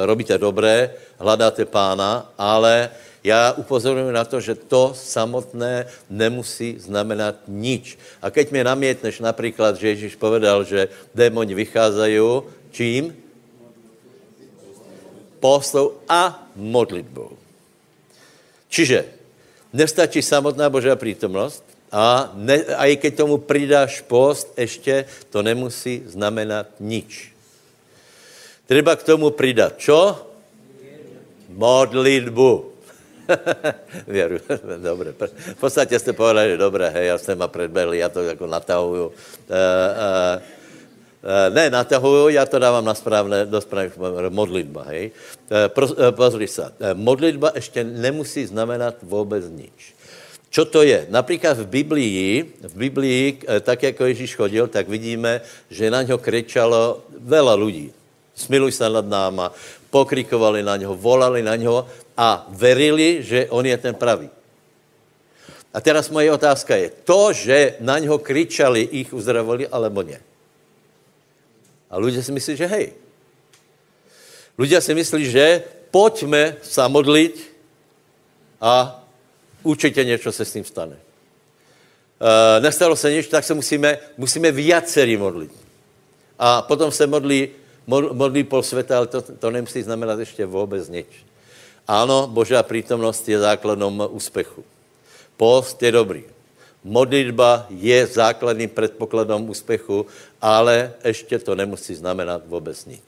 [0.05, 2.89] robíte dobré, hledáte pána, ale
[3.23, 7.97] Já upozorňuji na to, že to samotné nemusí znamenat nič.
[8.21, 12.17] A keď mi namietneš například, že Ježíš povedal, že démoni vycházají
[12.73, 13.13] čím?
[15.37, 17.37] Postou a modlitbou.
[18.69, 19.20] Čiže
[19.73, 26.03] nestačí samotná Božá přítomnost a, ne, a i keď tomu přidáš post, ještě to nemusí
[26.05, 27.31] znamenat nič.
[28.67, 30.27] Treba k tomu přidat čo?
[31.49, 32.71] Modlitbu.
[34.07, 34.37] Věru,
[34.83, 35.13] dobře.
[35.35, 39.07] V podstatě jste povedali, dobré, hej, já jsem ma predbehli, já to jako natahuju.
[39.07, 39.13] Uh,
[39.51, 40.41] Uh,
[41.49, 45.11] ne, natahuju, já to dávám na správné, do správné modlitba, hej.
[45.67, 49.93] Pro, uh, pozri se, modlitba ještě nemusí znamenat vůbec nič.
[50.49, 51.07] Čo to je?
[51.09, 57.07] Například v Biblii, v Biblii, tak jako Ježíš chodil, tak vidíme, že na něho kričalo
[57.23, 57.87] veľa lidí.
[58.35, 59.55] Smiluj se nad náma,
[59.89, 64.27] pokrikovali na něho, volali na něho a verili, že on je ten pravý.
[65.71, 70.19] A teraz moje otázka je, to, že na něho kričali, ich uzdravili, alebo ne?
[71.91, 72.93] A lidé si myslí, že hej.
[74.57, 77.51] Lidé si myslí, že pojďme se modlit
[78.61, 79.03] a
[79.63, 80.95] určitě něco se s tím stane.
[80.95, 85.51] Uh, nestalo se nic, tak se musíme, musíme viacerí modlit.
[86.39, 87.49] A potom se modlí
[87.87, 91.07] modlí pol světa, ale to, to nemusí znamenat ještě vůbec nic.
[91.87, 94.63] Ano, Božá přítomnost je základem úspěchu.
[95.37, 96.23] Post je dobrý.
[96.83, 100.05] Modlitba je základným předpokladem úspěchu,
[100.41, 103.03] ale ještě to nemusí znamenat vůbec nic.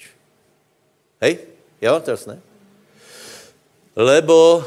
[1.21, 1.38] Hej?
[1.81, 2.39] Vám to jasné?
[3.95, 4.63] Lebo uh,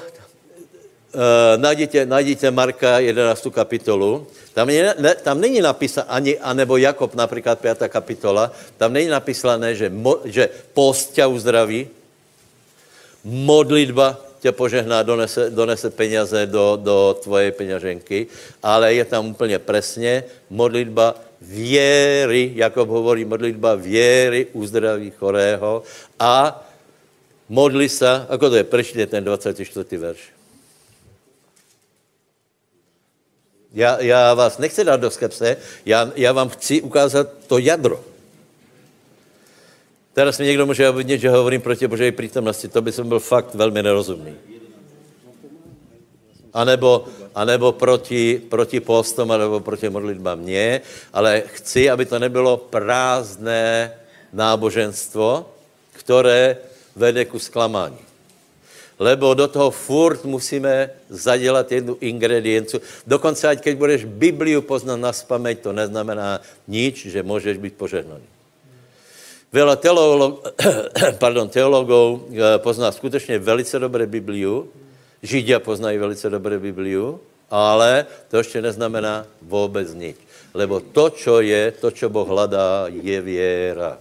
[1.56, 3.46] najděte, najděte Marka 11.
[3.50, 7.78] kapitolu tam, je, ne, tam není napísané, ani, anebo Jakob například 5.
[7.88, 11.88] kapitola, tam není napísané, že, mo, že post tě uzdraví,
[13.24, 18.27] modlitba tě požehná, donese, donese peněze do, do tvoje peněženky,
[18.62, 25.83] ale je tam úplně přesně modlitba věry, Jakob hovorí, modlitba věry uzdraví chorého
[26.18, 26.64] a
[27.49, 29.96] modli se, ako to je, prečte ten 24.
[29.96, 30.20] verš.
[33.77, 38.15] Já, já vás nechci dát do skepse, já, já vám chci ukázat to jadro.
[40.16, 43.55] Teraz mi někdo může obvinit, že hovorím proti Božej přítomnosti, to by som byl fakt
[43.55, 44.33] velmi nerozumný.
[46.57, 50.38] A nebo, a nebo proti, proti postom, nebo proti modlitbám.
[50.40, 50.81] mě,
[51.12, 53.92] ale chci, aby to nebylo prázdné
[54.33, 55.52] náboženstvo,
[55.92, 56.57] které
[56.96, 57.98] vede ku zklamání
[58.98, 62.81] lebo do toho furt musíme zadělat jednu ingrediencu.
[63.07, 68.36] Dokonce, ať keď budeš Bibliu poznat na spameť, to neznamená nič, že můžeš být požehnaný.
[69.52, 70.42] Veľa teolog,
[71.22, 74.68] pardon, teologov eh, pozná skutečně velice dobré Bibliu,
[75.22, 80.16] Židia poznají velice dobré Bibliu, ale to ještě neznamená vůbec nic.
[80.54, 83.98] Lebo to, čo je, to, čo Boh hledá, je věra.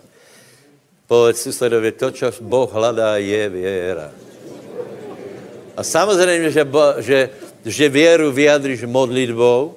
[1.07, 4.11] Povedz susedovi, to, čo Boh hledá, je věra.
[5.77, 6.63] A samozřejmě, že,
[6.97, 7.19] že,
[7.65, 9.75] že věru vyjadříš modlitbou,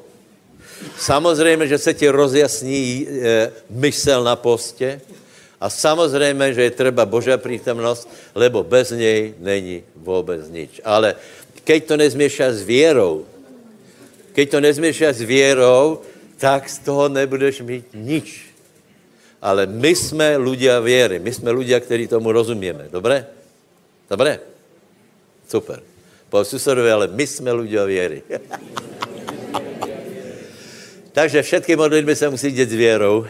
[0.99, 5.01] samozřejmě, že se ti rozjasní e, mysel na postě
[5.61, 10.81] a samozřejmě, že je třeba Božá přítomnost, lebo bez něj není vůbec nič.
[10.85, 11.15] Ale
[11.65, 13.27] keď to nezměšá s věrou,
[14.33, 16.01] keď to nezměšá s věrou,
[16.39, 18.47] tak z toho nebudeš mít nič.
[19.43, 22.91] Ale my jsme ľudia věry, my jsme ľudia, kteří tomu rozumíme.
[22.91, 23.27] Dobré?
[24.11, 24.39] Dobré?
[25.47, 25.83] Super.
[26.31, 28.23] Po susedovi, ale my jsme ľudia věry.
[31.19, 33.27] Takže všetky modlitby se musí dět s věrou.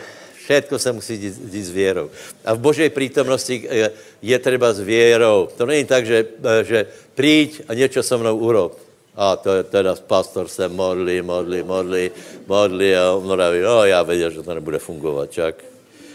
[0.48, 2.11] Všetko se musí dít s věrou.
[2.44, 3.90] A v Božej přítomnosti je,
[4.22, 5.48] je třeba s věrou.
[5.56, 6.24] To není tak, že,
[6.62, 8.72] že přijď a něco so mnou urob.
[9.16, 12.11] A to je teda pastor se modlí, modlí, modlí,
[12.46, 15.54] modlí a on praví, no já věděl, že to nebude fungovat, čak.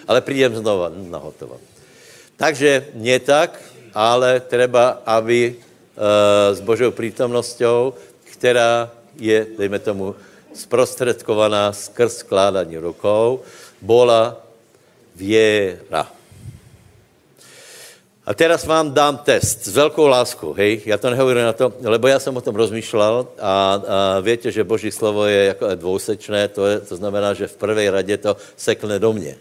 [0.08, 1.60] Ale přijdem znova na hotovo.
[2.38, 3.62] Takže nie tak,
[3.94, 5.56] ale třeba, aby
[5.94, 7.94] Eh, s Božou přítomnostou,
[8.32, 10.16] která je, dejme tomu,
[10.54, 13.42] zprostředkovaná skrz skládání rukou,
[13.84, 14.40] bola
[15.16, 16.08] věra.
[18.24, 22.08] A teraz vám dám test s velkou láskou, hej, já to nehovorím na to, lebo
[22.08, 26.66] já jsem o tom rozmýšlel a, a větě, že Boží slovo je jako dvousečné, to,
[26.66, 29.36] je, to znamená, že v prvé radě to sekne do mě,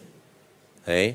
[0.85, 1.07] hej.
[1.07, 1.15] E,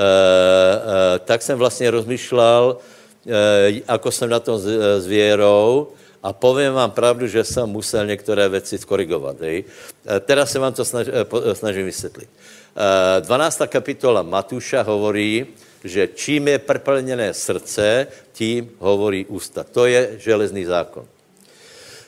[0.00, 2.80] e, tak jsem vlastně rozmýšlel,
[3.20, 5.92] Eh, ako jsem na tom s, eh, s věrou
[6.22, 9.40] a povím vám pravdu, že jsem musel některé věci skorigovat.
[9.40, 9.64] Hej.
[10.06, 11.06] Eh, teraz se vám to snaž,
[11.52, 12.28] snažím vysvětlit.
[13.20, 13.66] 12.
[13.66, 15.46] kapitola Matuša hovorí,
[15.84, 19.64] že čím je prplněné srdce, tím hovorí ústa.
[19.64, 21.04] To je železný zákon.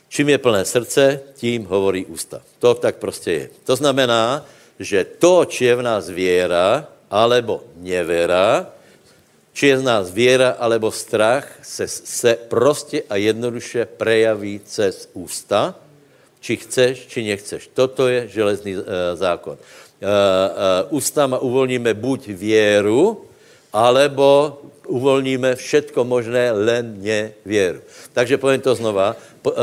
[0.09, 2.43] Čím je plné srdce, tím hovorí ústa.
[2.59, 3.51] To tak prostě je.
[3.65, 4.47] To znamená,
[4.79, 8.67] že to, či je v nás věra, alebo nevěra,
[9.53, 15.75] či je z nás věra, alebo strach, se, se prostě a jednoduše prejaví cez ústa,
[16.41, 17.71] či chceš, či nechceš.
[17.71, 18.85] Toto je železný uh,
[19.15, 19.55] zákon.
[19.55, 23.25] Uh, uh, ústama uvolníme buď věru,
[23.73, 27.81] alebo uvolníme všetko možné, len ne věru.
[28.13, 29.17] Takže povím to znova.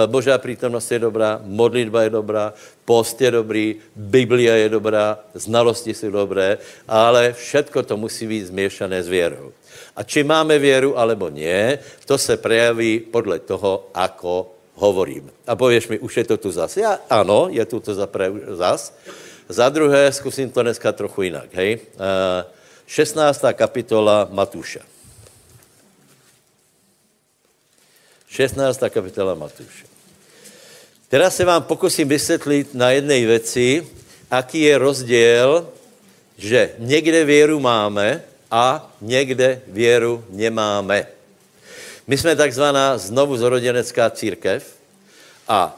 [0.06, 2.54] Božá prítomnost je dobrá, modlitba je dobrá,
[2.86, 9.04] post je dobrý, Biblia je dobrá, znalosti jsou dobré, ale všetko to musí být změšané
[9.04, 9.52] s věrou.
[9.96, 15.28] A či máme věru, alebo nie, to se prejaví podle toho, ako hovorím.
[15.48, 16.78] A pověš mi, už je to tu zas.
[16.78, 17.92] Já, ano, je tu to
[18.56, 18.96] zas.
[19.50, 21.50] Za druhé, zkusím to dneska trochu jinak.
[21.54, 21.80] Hej?
[22.88, 23.44] 16.
[23.44, 24.99] Eh, kapitola Matuša.
[28.30, 28.80] 16.
[28.90, 29.90] kapitola Matúše.
[31.10, 33.88] Teraz se vám pokusím vysvětlit na jedné věci,
[34.32, 35.70] aký je rozdíl,
[36.38, 41.08] že někde věru máme a někde věru nemáme.
[42.08, 44.76] My jsme takzvaná znovu zoroděnecká církev
[45.48, 45.78] a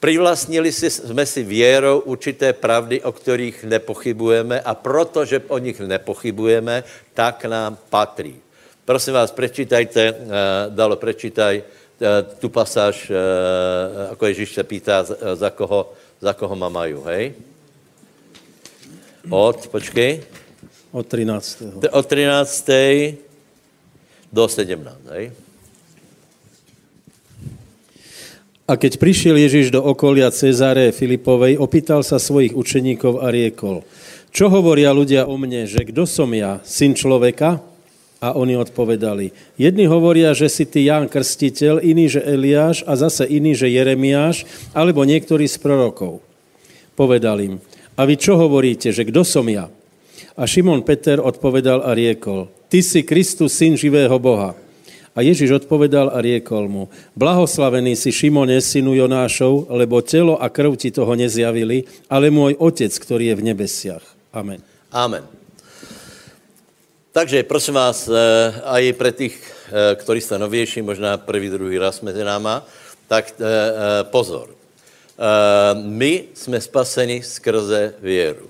[0.00, 7.44] privlastnili jsme si věrou určité pravdy, o kterých nepochybujeme a protože o nich nepochybujeme, tak
[7.44, 8.47] nám patří.
[8.88, 10.16] Prosím vás, prečítajte, uh,
[10.72, 15.04] dalo, prečítaj uh, tu pasáž, uh, ako Ježíš se pýtá,
[15.36, 17.36] za koho, za koho ma majú, hej?
[19.28, 20.24] Od, počkej.
[20.88, 21.84] Od 13.
[21.92, 23.20] Od 13.
[24.32, 24.80] do 17,
[25.12, 25.36] hej?
[28.64, 33.84] A keď prišiel Ježíš do okolia Cezare Filipovej, opýtal sa svojich učeníkov a riekol,
[34.32, 37.67] čo hovoria ľudia o mne, že kdo som ja, syn človeka?
[38.18, 43.22] A oni odpovedali, jedni hovoria, že si ty Ján Krstiteľ, iný, že Eliáš a zase
[43.30, 44.42] iný, že Jeremiáš,
[44.74, 46.18] alebo niektorý z prorokov.
[46.98, 47.54] Povedal im,
[47.94, 49.70] a vy čo hovoríte, že kdo som ja?
[50.34, 54.58] A Šimon Peter odpovedal a riekol, ty si Kristus, syn živého Boha.
[55.14, 60.74] A Ježíš odpovedal a riekol mu, blahoslavený si Šimone, synu Jonášov, lebo telo a krv
[60.74, 64.04] ti toho nezjavili, ale môj otec, ktorý je v nebesiach.
[64.34, 64.62] Amen.
[64.90, 65.37] Amen.
[67.18, 68.14] Takže prosím vás, eh,
[68.62, 72.62] a i pre tých, eh, ktorí jste novější, možná první, druhý raz mezi náma,
[73.10, 74.54] tak eh, pozor.
[75.74, 78.46] My jsme spaseni skrze věru.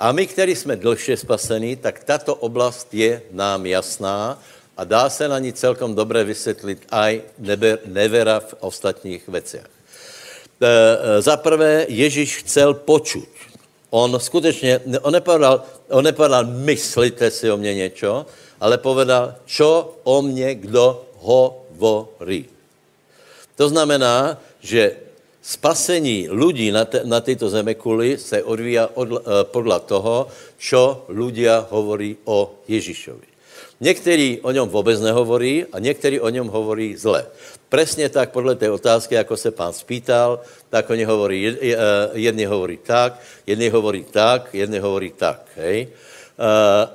[0.00, 4.40] A my, kteří jsme dlhšie spasení, tak tato oblast je nám jasná
[4.76, 7.20] a dá se na ní celkom dobře vysvětlit aj
[7.84, 9.68] nevera v ostatních veciach.
[11.20, 13.28] Za prvé, Ježíš chcel počuť.
[13.90, 18.26] On skutečně, on nepovedal, on nepovedal, myslíte si o mě něco,
[18.60, 22.46] ale povedal, čo o mě kdo hovorí.
[23.56, 24.96] To znamená, že
[25.42, 30.28] spasení lidí na, te, na této zemekuli se odvíja od, eh, podle toho,
[30.60, 33.29] čo ľudia hovorí o Ježíšovi.
[33.80, 37.26] Někteří o něm vůbec nehovorí a někteří o něm hovorí zle.
[37.68, 40.40] Presně tak podle té otázky, jako se pán spýtal,
[40.70, 41.76] tak oni hovorí, eh,
[42.12, 45.46] jedni hovorí tak, jedni hovorí tak, jedni hovorí tak.
[45.56, 45.88] Hej?
[46.40, 46.88] Uh,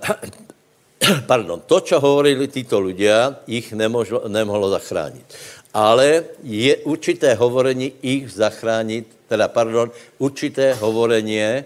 [1.29, 5.25] pardon, to, co hovorili títo ľudia, jich nemožlo, nemohlo zachránit.
[5.73, 11.65] Ale je určité hovorení ich zachránit, teda pardon, určité hovorení,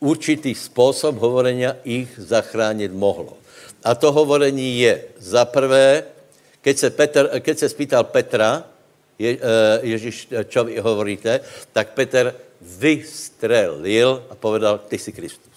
[0.00, 3.39] určitý způsob hovorenia ich zachránit mohlo.
[3.84, 6.04] A to hovorení je za prvé,
[6.60, 8.64] keď se, Petr, keď se spýtal Petra,
[9.18, 9.40] je, uh,
[9.82, 11.40] Ježíš, čo vy hovoríte,
[11.72, 15.56] tak Petr vystrelil a povedal, ty jsi Kristus.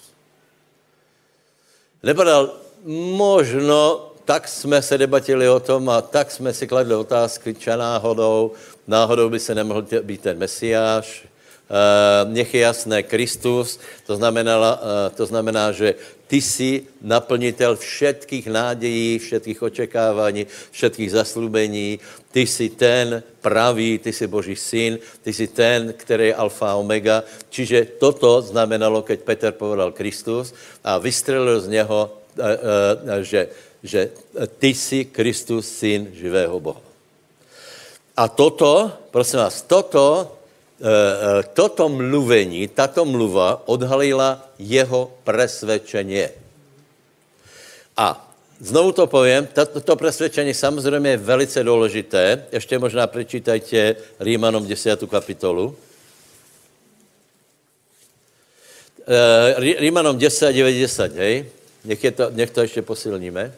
[2.02, 2.52] Nepovedal,
[3.16, 8.52] možno tak jsme se debatili o tom a tak jsme si kladli otázky, či náhodou,
[8.86, 11.24] náhodou by se nemohl být ten Mesiáš,
[11.64, 14.68] Uh, nech je jasné Kristus, to znamená, uh,
[15.16, 15.96] to znamená, že
[16.34, 21.98] ty jsi naplnitel všetkých nádějí, všetkých očekávání, všetkých zaslubení,
[22.34, 26.74] ty jsi ten pravý, ty jsi Boží syn, ty jsi ten, který je alfa a
[26.74, 27.22] omega.
[27.54, 30.50] Čiže toto znamenalo, keď Petr povedal Kristus
[30.82, 33.48] a vystřelil z něho, uh, že,
[33.82, 34.10] že
[34.58, 36.82] ty jsi Kristus, syn živého Boha.
[38.16, 40.34] A toto, prosím vás, toto
[40.74, 46.24] Eh, eh, toto mluvení, tato mluva odhalila jeho presvědčení.
[47.96, 52.46] A znovu to povím, tato, to presvědčení samozřejmě je velice důležité.
[52.52, 55.00] Ještě možná přečítajte Rímanom 10.
[55.10, 55.76] kapitolu.
[59.56, 61.46] Rímanom 10 a 90, hej?
[61.84, 63.54] Nech, je to, nech to ještě posilníme.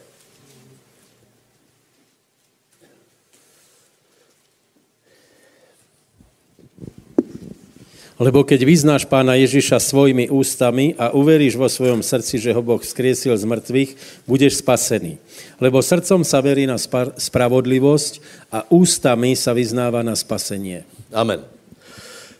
[8.17, 12.81] Lebo keď vyznáš pána Ježiša svojimi ústami a uveríš vo svojom srdci, že ho Boh
[12.81, 13.91] skriesil z mŕtvych,
[14.25, 15.21] budeš spasený.
[15.61, 16.81] Lebo srdcom sa verí na
[17.13, 18.13] spravodlivosť
[18.49, 20.81] a ústami sa vyznáva na spasenie.
[21.13, 21.45] Amen.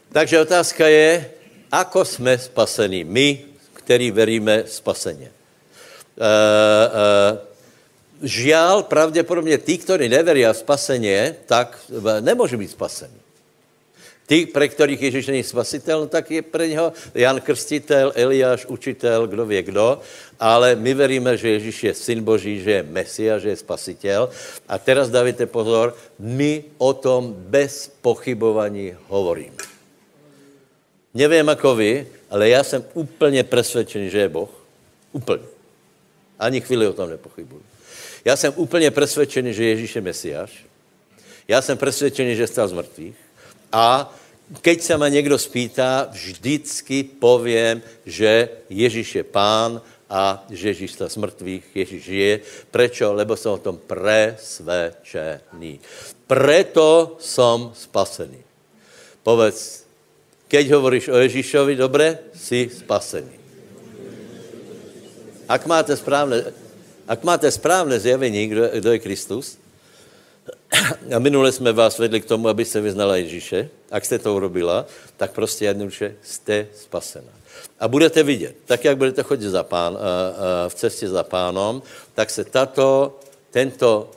[0.10, 1.30] Takže otázka je,
[1.70, 3.28] ako jsme spasení my,
[3.74, 5.30] který veríme spasení.
[6.18, 7.38] Uh, uh,
[8.26, 11.78] žiaľ, pravděpodobně tí, kteří neverí v spasení, tak
[12.22, 13.27] nemůže být spasení.
[14.28, 19.46] Ty, pre kterých Ježíš není spasitel, tak je pre něho Jan Krstitel, Eliáš, učitel, kdo
[19.46, 20.02] ví kdo,
[20.40, 24.30] ale my veríme, že Ježíš je syn Boží, že je Mesia, že je spasitel.
[24.68, 29.64] A teraz dávajte pozor, my o tom bez pochybování hovoríme.
[31.14, 34.52] Nevím jako vy, ale já jsem úplně přesvědčený, že je Boh.
[35.12, 35.44] Úplně.
[36.40, 37.64] Ani chvíli o tom nepochybuji.
[38.26, 40.66] Já jsem úplně přesvědčený, že Ježíš je Mesiáš.
[41.48, 43.27] Já jsem přesvědčený, že stal z mrtvých.
[43.72, 44.14] A
[44.62, 51.16] keď se ma někdo spýtá, vždycky povím, že Ježíš je pán a že Ježíš z
[51.16, 52.40] mrtvých, Ježíš žije.
[52.72, 53.14] Prečo?
[53.14, 55.80] Lebo jsem o tom presvedčený.
[56.28, 58.38] Preto jsem spasený.
[59.24, 59.84] Povedz,
[60.48, 63.36] keď hovoríš o Ježíšovi, dobre, si spasený.
[65.48, 66.44] Ak máte správné,
[67.08, 69.58] ak máte správné zjavení, kdo, kdo je Kristus,
[71.16, 73.70] a minule jsme vás vedli k tomu, aby se vyznala Ježíše.
[73.92, 74.86] Ak jste to urobila,
[75.18, 77.32] tak prostě jednoduše jste spasena.
[77.80, 79.98] A budete vidět, tak jak budete chodit za pán,
[80.68, 81.82] v cestě za pánom,
[82.16, 83.20] tak se tato,
[83.52, 84.12] tento,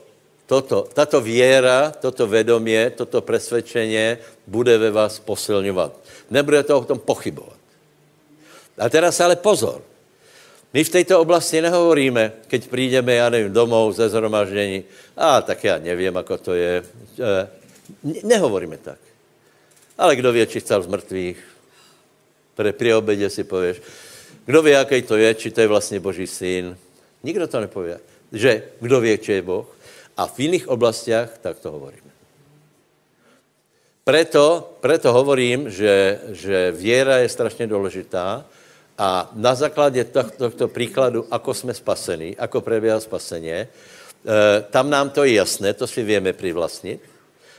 [0.46, 4.16] toto, tato věra, toto vědomě, toto presvědčení
[4.46, 5.92] bude ve vás posilňovat.
[6.30, 7.56] Nebudete o tom pochybovat.
[8.78, 9.89] A teraz ale pozor.
[10.72, 14.84] My v této oblasti nehovoríme, keď přijdeme, já nevím, domů ze zhromaždění,
[15.16, 16.82] a tak já nevím, ako to je.
[17.18, 17.48] E,
[18.22, 18.98] nehovoríme tak.
[19.98, 21.38] Ale kdo ví, či stal z mrtvých,
[22.54, 23.82] pre, pri obědě si pověš,
[24.46, 26.78] kdo ví, jaký to je, či to je vlastně Boží syn.
[27.22, 28.00] Nikdo to nepově.
[28.32, 29.66] Že kdo ví, či je Boh.
[30.16, 32.10] A v jiných oblastiach tak to hovoríme.
[34.04, 38.46] Preto, preto hovorím, že, že věra je strašně důležitá,
[39.00, 40.04] a na základě
[40.36, 45.88] tohto příkladu, ako jsme spasení, ako preběhá spaseně, eh, tam nám to je jasné, to
[45.88, 47.00] si víme privlastnit.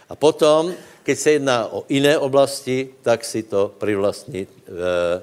[0.06, 0.70] A potom,
[1.02, 5.22] keď se jedná o jiné oblasti, tak si to privlastnit eh,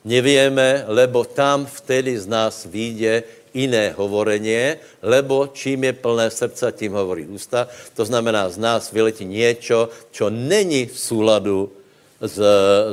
[0.00, 6.96] nevíme, lebo tam vtedy z nás vyjde jiné hovorenie, lebo čím je plné srdce, tím
[6.96, 7.68] hovorí ústa.
[8.00, 11.68] To znamená, z nás vyletí něco, čo není v súladu
[12.16, 12.40] s,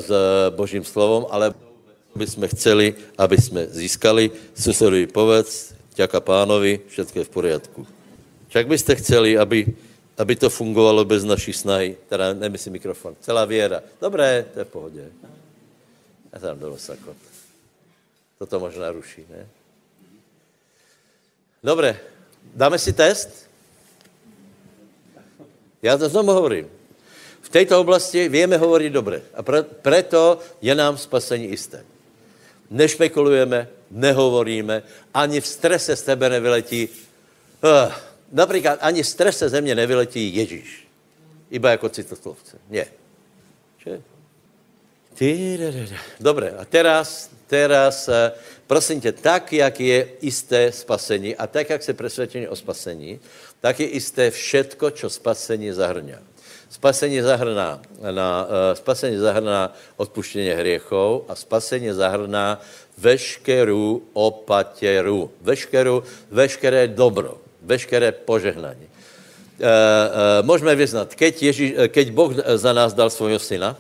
[0.03, 0.09] s
[0.51, 1.55] Božím slovom, ale
[2.17, 4.31] by jsme chceli, aby jsme získali.
[4.57, 7.87] Susedovi povedz, ďaká pánovi, všechno je v poriadku.
[8.49, 9.65] Čak byste chceli, aby,
[10.17, 13.81] aby to fungovalo bez naší snahy, teda nemyslím mikrofon, celá věra.
[14.01, 15.05] Dobré, to je v pohodě.
[16.33, 17.17] Já tam dolu sakot.
[18.37, 19.47] Toto možná ruší, ne?
[21.63, 21.99] Dobré,
[22.55, 23.49] dáme si test?
[25.81, 26.69] Já to znovu hovorím.
[27.41, 31.85] V této oblasti víme hovorit dobře a pre, preto je nám spasení jisté
[32.69, 36.89] nešpekulujeme, nehovoríme, ani v strese z tebe nevyletí,
[37.63, 37.93] uh,
[38.31, 40.87] například ani v strese ze mě nevyletí Ježíš.
[41.51, 42.57] Iba jako citoslovce.
[42.69, 42.85] Ne.
[46.19, 48.31] Dobré, a teraz, teraz, eh,
[48.67, 53.19] prosím tě, tak, jak je jisté spasení a tak, jak se přesvědčení o spasení,
[53.61, 56.21] tak je jisté všetko, čo spasení zahrňá.
[56.69, 57.79] Spasení zahrná,
[58.11, 62.61] na, uh, spasení zahrná odpuštění hriechov a spasení zahrná
[62.97, 68.87] veškerou opatěru, veškerou, veškeré dobro, veškeré požehnání.
[68.87, 73.75] Uh, uh, můžeme vyznat, keď, Ježíš, keď Boh za nás dal svojho syna,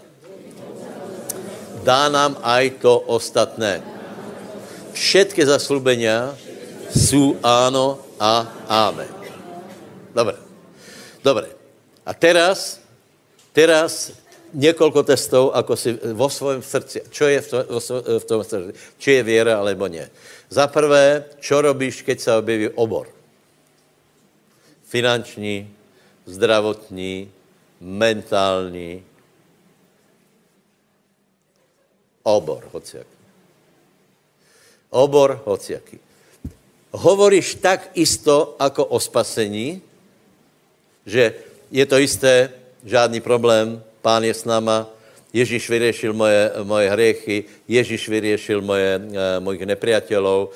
[1.83, 3.79] dá nám aj to ostatné.
[4.97, 6.33] Všetky zaslubenia
[6.95, 9.07] jsou áno a amen.
[10.15, 10.35] Dobre.
[11.23, 11.56] Dobre.
[12.07, 12.79] A teraz,
[13.51, 14.15] teraz
[14.53, 17.51] několik testů, ako si vo svém srdci, čo je v,
[18.19, 20.07] v tom srdci, či je věra, alebo ne.
[20.47, 23.11] Za prvé, čo robíš, keď se objeví obor?
[24.87, 25.67] Finanční,
[26.25, 27.31] zdravotní,
[27.81, 29.03] mentální,
[32.23, 33.17] obor, hociaký.
[34.89, 35.99] Obor, hociaký.
[36.95, 39.83] Hovoríš tak isto, ako o spasení,
[41.03, 42.49] že je to jisté,
[42.85, 44.89] žádný problém, pán je s náma,
[45.33, 49.01] Ježíš vyřešil moje, moje hriechy, Ježíš vyřešil moje,
[49.39, 50.55] mojich nepriateľov,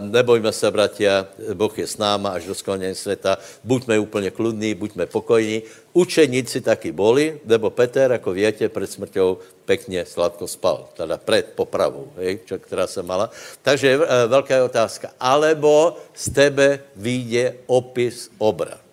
[0.00, 5.06] nebojme se, bratia, Boh je s náma až do skončení světa, buďme úplně kludní, buďme
[5.06, 5.62] pokojní.
[5.92, 12.08] Učeníci taky boli, nebo Peter, jako větě, před smrťou pekně sladko spal, teda před popravou,
[12.16, 13.30] hej, čo, která se mala.
[13.62, 15.10] Takže velká otázka.
[15.20, 18.87] Alebo z tebe vyjde opis obra.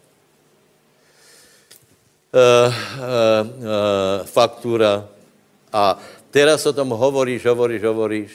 [2.35, 5.07] Uh, uh, faktura
[5.71, 5.95] a
[6.35, 8.31] teraz o tom hovoríš, hovoríš, hovoríš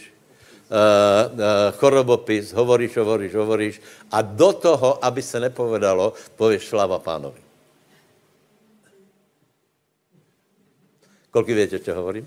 [0.72, 3.74] uh, chorobopis, hovoríš, hovoríš, hovoríš
[4.08, 7.44] a do toho, aby se nepovedalo, pověš slava pánovi.
[11.28, 12.24] Kolik víte, čo hovorím?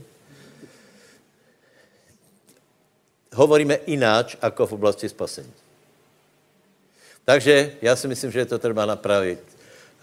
[3.33, 5.53] Hovoríme ináč, ako v oblasti spasení.
[7.25, 9.52] Takže já si myslím, že to treba napravit.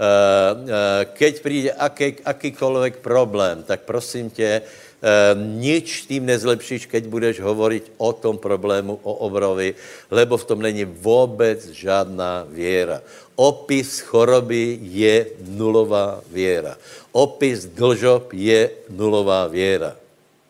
[0.01, 0.71] Uh, uh,
[1.13, 4.63] keď přijde aký, akýkoľvek problém, tak prosím tě,
[5.01, 9.73] Ehm, nič tým nezlepšíš, keď budeš hovoriť o tom problému, o obrovi,
[10.13, 13.01] lebo v tom není vůbec žádná věra.
[13.33, 15.27] Opis choroby je
[15.57, 16.77] nulová věra.
[17.17, 19.97] Opis dlžob je nulová věra.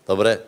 [0.02, 0.42] Dobré?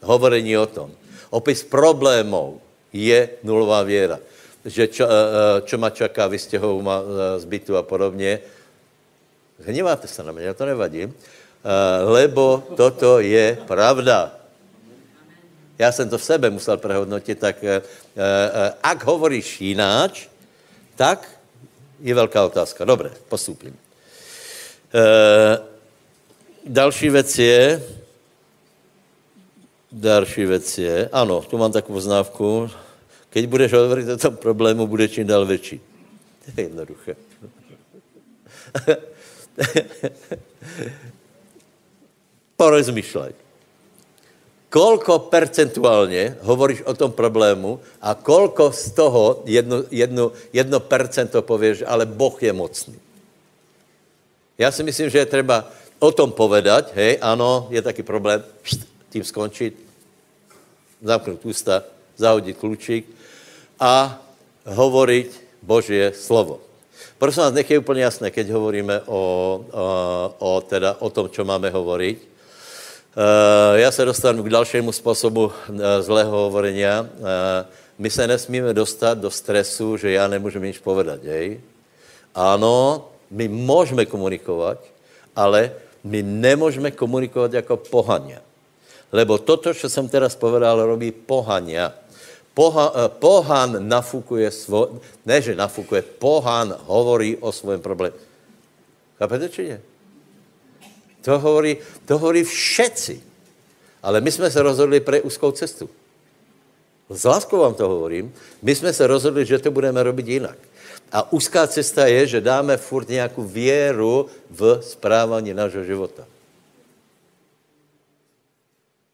[0.00, 0.88] Hovorení o tom.
[1.28, 2.60] Opis problémů
[2.96, 4.24] je nulová věra.
[4.64, 7.02] Že čo, eh, eh, čo ma čaká, vystěhou ma
[7.36, 8.40] z bytu a podobně.
[9.60, 11.02] Hněváte se na mě, to nevadí.
[11.04, 11.10] Eh,
[12.04, 14.32] lebo toto je pravda.
[15.78, 17.56] Já jsem to v sebe musel prehodnotit, tak
[18.82, 20.30] ak hovoríš jináč,
[20.94, 21.26] tak
[22.00, 22.84] je velká otázka.
[22.84, 23.74] Dobře, postupím.
[26.66, 27.82] Další věc je,
[29.92, 32.70] další věc je, ano, tu mám takovou znávku,
[33.34, 35.80] keď budeš hovorit o tom problému, bude čím dál větší.
[36.44, 37.16] To je jednoduché.
[42.56, 43.32] porozmýšlej.
[44.70, 51.82] Kolko percentuálně hovoríš o tom problému a kolko z toho jedno, jedno, jedno percento pověš,
[51.86, 52.98] ale Boh je mocný.
[54.58, 58.42] Já si myslím, že je třeba o tom povedať, hej, ano, je taky problém,
[59.10, 59.78] tím skončit,
[61.02, 61.82] zamknout ústa,
[62.16, 63.06] zahodit klučík
[63.80, 64.20] a
[64.64, 65.28] hovoriť
[65.62, 66.60] Božie slovo.
[67.18, 69.84] Prosím vás, nech je úplně jasné, keď hovoríme o, o,
[70.38, 72.34] o, teda, o tom, čo máme hovoriť,
[73.16, 77.06] Eh, já se dostanu k dalšímu způsobu eh, zlého hovorenia.
[77.06, 77.66] Eh,
[77.98, 81.60] my se nesmíme dostat do stresu, že já nemůžu nič povedat, jej?
[82.34, 84.78] Ano, my můžeme komunikovat,
[85.36, 85.72] ale
[86.04, 88.42] my nemůžeme komunikovat jako pohania.
[89.12, 91.94] Lebo toto, co jsem teraz povedal, robí pohania.
[92.54, 98.14] Poha, pohan nafukuje svo, ne, že nafukuje, pohan hovorí o svém problému.
[99.18, 99.78] Chápete, či nie?
[101.26, 103.20] To hovorí, to hovorí všetci.
[104.04, 105.90] Ale my jsme se rozhodli pro úzkou cestu.
[107.10, 108.34] S láskou vám to hovorím.
[108.62, 110.58] My jsme se rozhodli, že to budeme robit jinak.
[111.12, 116.26] A úzká cesta je, že dáme furt nějakou věru v správání našeho života.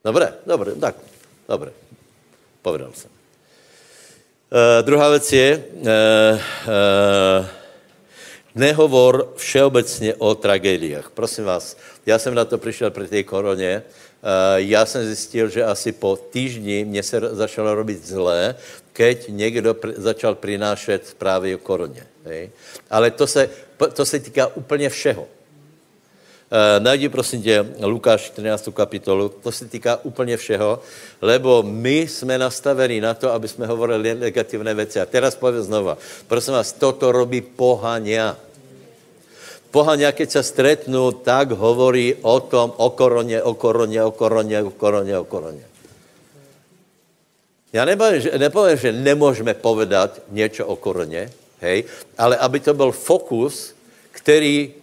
[0.05, 0.97] Dobré, dobré, tak,
[1.49, 1.73] dobré.
[2.63, 3.20] Povedal jsem.
[4.53, 7.47] Uh, druhá věc je, uh, uh,
[8.55, 11.11] nehovor všeobecně o tragédiách.
[11.15, 11.77] Prosím vás,
[12.07, 13.83] já jsem na to přišel při té koroně.
[14.57, 18.55] Já jsem zjistil, že asi po týždni mě se začalo robit zlé,
[18.93, 22.07] keď někdo pr- začal přinášet právě o koroně.
[22.25, 22.51] Hej?
[22.91, 23.51] Ale to se,
[23.93, 25.27] to se týká úplně všeho.
[26.51, 28.69] Uh, najdi prosím tě Lukáš 14.
[28.75, 30.83] kapitolu, to se týká úplně všeho,
[31.23, 35.01] lebo my jsme nastaveni na to, aby jsme hovorili negativné věci.
[35.01, 38.35] A teraz povím znova, prosím vás, toto robí pohania.
[39.71, 44.71] Pohania, keď se stretnú, tak hovorí o tom, o koroně, o koroně, o koroně, o
[44.75, 45.65] koroně, o koroně.
[47.73, 51.31] Já nepovím, že, nepovím, že nemůžeme povedat něco o koroně,
[51.63, 51.85] hej,
[52.19, 53.75] ale aby to byl fokus,
[54.11, 54.80] který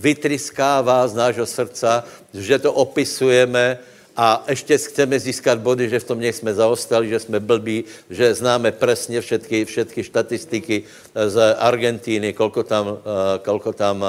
[0.00, 3.78] vytryskává z nášho srdca, že to opisujeme
[4.16, 8.72] a ještě chceme získat body, že v tom jsme zaostali, že jsme blbí, že známe
[8.72, 10.76] přesně všetky, všetky štatistiky
[11.14, 14.04] z Argentíny, kolko tam, eh, kolko tam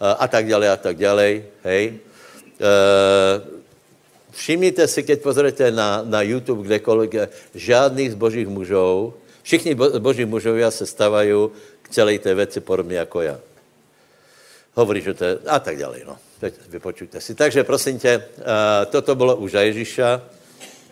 [0.00, 2.04] a tak dále a tak dále, hej.
[4.36, 10.24] Všimněte si, keď pozorujete na, na YouTube kdekoliv, žádných z božích mužů, všichni bo, boží
[10.28, 11.32] mužovia se stávají
[11.82, 13.36] k celé té věci podobně jako já.
[14.76, 16.20] Hovorí, že to je, a tak dále, no.
[16.40, 17.34] Teď vypočujte si.
[17.34, 18.44] Takže prosím tě, uh,
[18.92, 20.22] toto bylo už za Ježíša.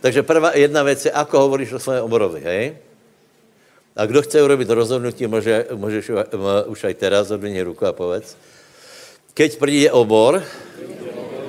[0.00, 2.76] Takže prvá jedna věc je, ako hovoríš o svém oborovi, hej?
[3.96, 6.10] A kdo chce urobit rozhodnutí, může, můžeš
[6.66, 8.36] už aj teraz, odvini ruku a povedz.
[9.34, 10.42] Keď přijde obor,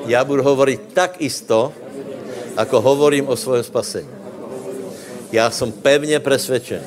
[0.05, 1.73] já budu hovorit tak isto,
[2.57, 4.09] jako hovorím o svém spasení.
[5.31, 6.83] Já jsem pevně přesvědčen.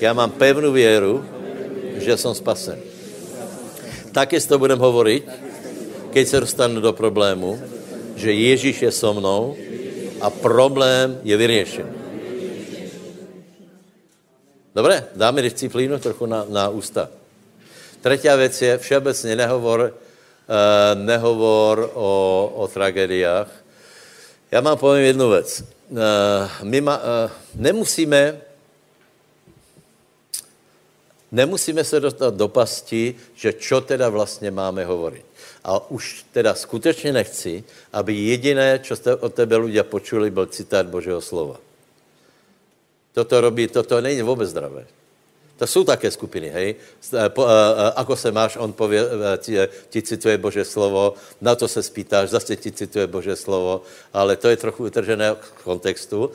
[0.00, 1.24] Já mám pevnou věru,
[1.96, 2.91] že jsem spasen.
[4.12, 5.28] Taky to budem hovorit,
[6.10, 7.60] keď se dostanu do problému,
[8.16, 9.56] že Ježíš je so mnou
[10.20, 11.88] a problém je vyřešen.
[14.74, 17.08] Dobré, dáme disciplínu trochu na, na ústa.
[18.00, 23.48] Třetí věc je, všeobecně nehovor, uh, nehovor o, o tragédiách.
[24.50, 25.64] Já mám povím jednu věc.
[25.90, 25.98] Uh,
[26.62, 28.40] my ma, uh, nemusíme
[31.32, 35.24] nemusíme se dostat do pasti, že čo teda vlastně máme hovorit.
[35.64, 40.86] A už teda skutečně nechci, aby jediné, co jste od tebe lidé počuli, byl citát
[40.86, 41.56] Božího slova.
[43.12, 44.86] Toto robí, toto není vůbec zdravé.
[45.56, 46.74] To jsou také skupiny, hej.
[47.28, 49.06] Po, a, a, ako se máš, on pově,
[49.38, 49.58] ti,
[49.90, 54.48] ti cituje Bože slovo, na to se spýtáš, zase ti cituje Bože slovo, ale to
[54.48, 56.30] je trochu utržené v kontextu.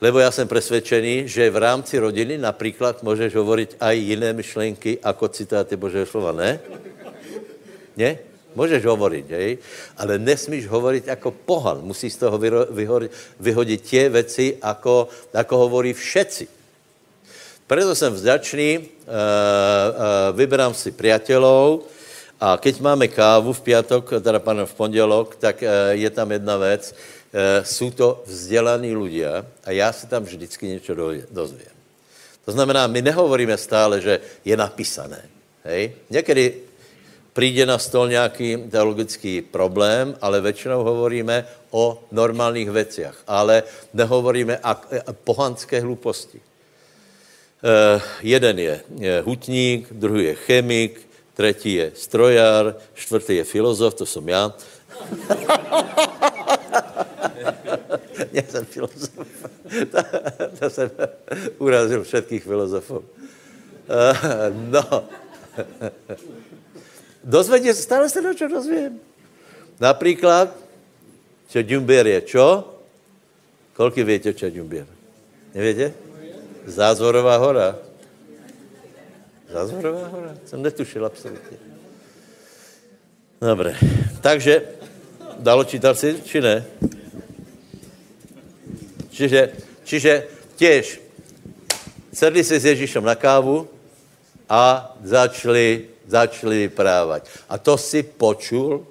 [0.00, 5.28] Lebo já jsem přesvědčený, že v rámci rodiny například můžeš hovorit aj jiné myšlenky, jako
[5.28, 6.60] citáty Božího slova, ne?
[7.96, 8.18] Ne?
[8.54, 9.58] Můžeš hovorit, hej?
[9.96, 11.80] ale nesmíš hovorit jako pohan.
[11.80, 12.38] Musíš z toho
[12.70, 16.48] vyhodit, vyhodit tě věci, jako, jako hovorí všetci.
[17.66, 21.82] Proto jsem vzdячný, uh, uh, vyberám si přátelů
[22.40, 26.56] a keď máme kávu v pátek, teda pardon, v pondělok, tak uh, je tam jedna
[26.56, 26.94] věc,
[27.62, 30.94] jsou to vzdělaní lidé a já si tam vždycky něco
[31.30, 31.76] dozvím.
[32.44, 35.22] To znamená, my nehovoríme stále, že je napísané.
[35.64, 35.92] Hej?
[36.10, 36.54] Někdy
[37.32, 43.62] přijde na stol nějaký teologický problém, ale většinou hovoríme o normálních věcech, ale
[43.94, 46.40] nehovoríme o pohanské hluposti.
[46.40, 54.06] Uh, jeden je, je hutník, druhý je chemik, třetí je strojar, čtvrtý je filozof, to
[54.06, 54.52] jsem já.
[58.42, 59.28] já jsem filozof.
[59.90, 59.98] to,
[60.58, 60.90] to jsem
[61.58, 62.94] urazil všetkých filozofů.
[62.96, 63.04] Uh,
[64.70, 65.04] no.
[67.24, 69.00] Dozvedě, stále se čo dozvím.
[69.80, 70.48] Například,
[71.48, 72.74] čo Džumbier je čo?
[73.72, 74.86] Kolik víte, čo Džumbier?
[75.54, 75.92] Nevíte?
[76.66, 77.78] Zázvorová hora.
[79.52, 80.34] Zázvorová hora?
[80.44, 81.58] Jsem netušil absolutně.
[83.40, 83.76] Dobře.
[84.20, 84.62] Takže,
[85.38, 86.64] dalo čítat si, či ne?
[89.16, 89.52] Čiže,
[89.84, 90.12] čiže
[90.56, 91.00] těž
[92.12, 93.68] sedli se s Ježíšem na kávu
[94.48, 97.28] a začali začali vyprávat.
[97.48, 98.86] A to si počul?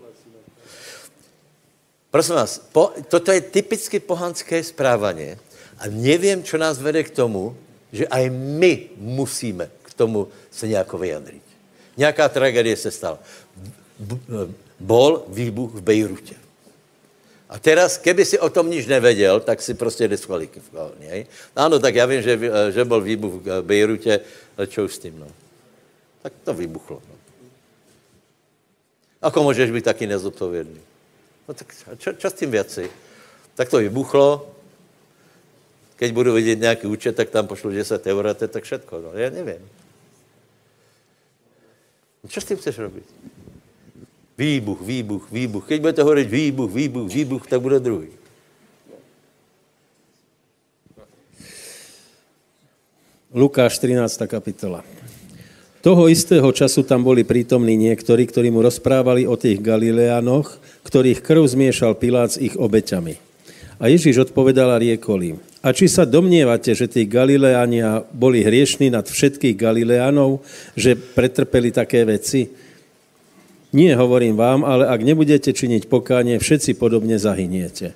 [2.12, 5.40] Prosím vás, po, toto je typicky pohanské správaně
[5.80, 7.58] a nevím, co nás vede k tomu,
[7.92, 11.44] že aj my musíme k tomu se nějak vyjadřit.
[11.98, 13.20] Nějaká tragédie se stala.
[14.80, 16.36] Bol výbuch v Bejrutě.
[17.50, 21.26] A teraz, keby si o tom nič nevěděl, tak si prostě diskvalifikovaný.
[21.56, 22.40] Ano, tak já vím, že,
[22.72, 24.20] že byl výbuch v Bejrutě,
[24.58, 25.28] ale čo už s tím, no
[26.26, 27.02] tak to vybuchlo.
[27.10, 27.16] No.
[29.22, 30.82] Ako můžeš být taky nezodpovědný?
[31.48, 31.70] No tak
[32.18, 32.90] čo, s tím věci?
[33.56, 34.56] Tak to vybuchlo,
[35.96, 39.02] keď budu vidět nějaký účet, tak tam pošlu 10 eur, to je tak všetko.
[39.02, 39.70] No, já nevím.
[42.24, 43.06] No, čo s tím chceš robit?
[44.36, 45.64] Výbuch, výbuch, výbuch.
[45.64, 48.12] Keď budete hovorit výbuch, výbuch, výbuch, tak bude druhý.
[53.36, 54.28] Lukáš 13.
[54.28, 54.84] kapitola.
[55.80, 61.44] Toho istého času tam boli prítomní niektorí, ktorí mu rozprávali o tých Galileanoch, ktorých krv
[61.46, 63.16] zmiešal Pilát s ich obeťami.
[63.80, 68.94] A Ježíš odpovedal a riekol im, a či sa domnievate, že tí Galileania boli hriešní
[68.94, 70.46] nad všetkých Galileanov,
[70.78, 72.54] že pretrpeli také veci?
[73.76, 77.92] Nie, hovorím vám, ale ak nebudete činiť pokánie, všetci podobne zahyniete.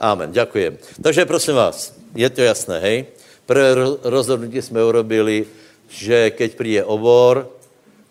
[0.00, 0.80] Amen, ďakujem.
[0.96, 2.98] Takže prosím vás, je to jasné, hej?
[3.44, 5.44] Prvé rozhodnutí jsme urobili,
[5.92, 7.52] že keď přijde obor,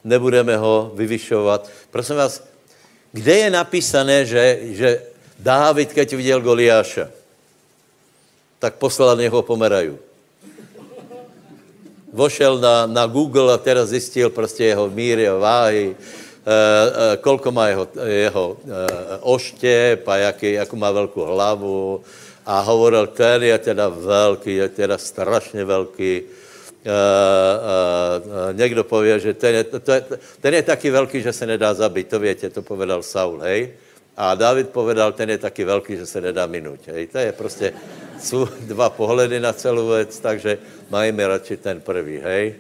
[0.06, 1.66] nebudeme ho vyvyšovat.
[1.90, 2.46] Prosím vás,
[3.10, 4.90] kde je napísané, že, že
[5.40, 7.10] Dávid, keď viděl Goliáša,
[8.60, 9.96] tak poslal, nech ho pomerají.
[12.14, 15.96] Vošel na, na Google a teraz zjistil prostě jeho míry a váhy,
[16.50, 18.68] e, kolko má jeho, jeho e,
[19.22, 22.02] oštěp a jaký, jakou má velkou hlavu
[22.46, 26.22] a hovoril, ten je teda velký, je teda strašně velký
[26.80, 30.04] Uh, uh, někdo pově, že ten je, to je,
[30.42, 33.76] ten je taky velký, že se nedá zabít, to větě, to povedal Saul, hej?
[34.18, 37.08] A David povedal, ten je taky velký, že se nedá minuť, hej?
[37.08, 37.74] To je prostě,
[38.20, 40.58] jsou dva pohledy na celou věc, takže
[40.90, 42.56] majme radši ten prvý, hej?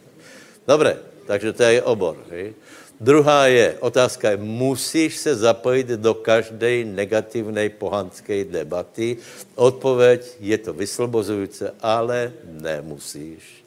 [0.68, 2.54] Dobré, takže to je obor, hej?
[2.98, 9.22] Druhá je, otázka je, musíš se zapojit do každé negativné pohanské debaty?
[9.54, 13.62] Odpověď je to vyslobozujúce, ale nemusíš.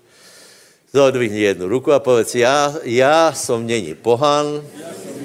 [0.92, 4.60] Zodvihni jednu ruku a povedz, já, já som není pohan,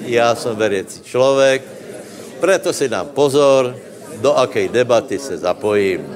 [0.07, 1.61] já jsem veriaci člověk,
[2.39, 3.75] preto si dám pozor,
[4.23, 6.07] do akej debaty se zapojím.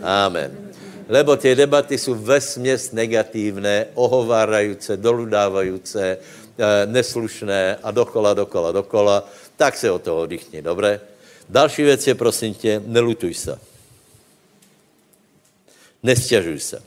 [0.00, 0.72] Amen.
[1.08, 6.20] Lebo tie debaty jsou vesměs negatívne, ohovárajúce, doludávajúce,
[6.86, 11.00] neslušné a dokola, dokola, dokola, tak se od toho oddychni, dobré?
[11.48, 13.58] Další věc je, prosím tě, nelutuj se.
[16.02, 16.78] Nestěžuj se.
[16.78, 16.84] Uh,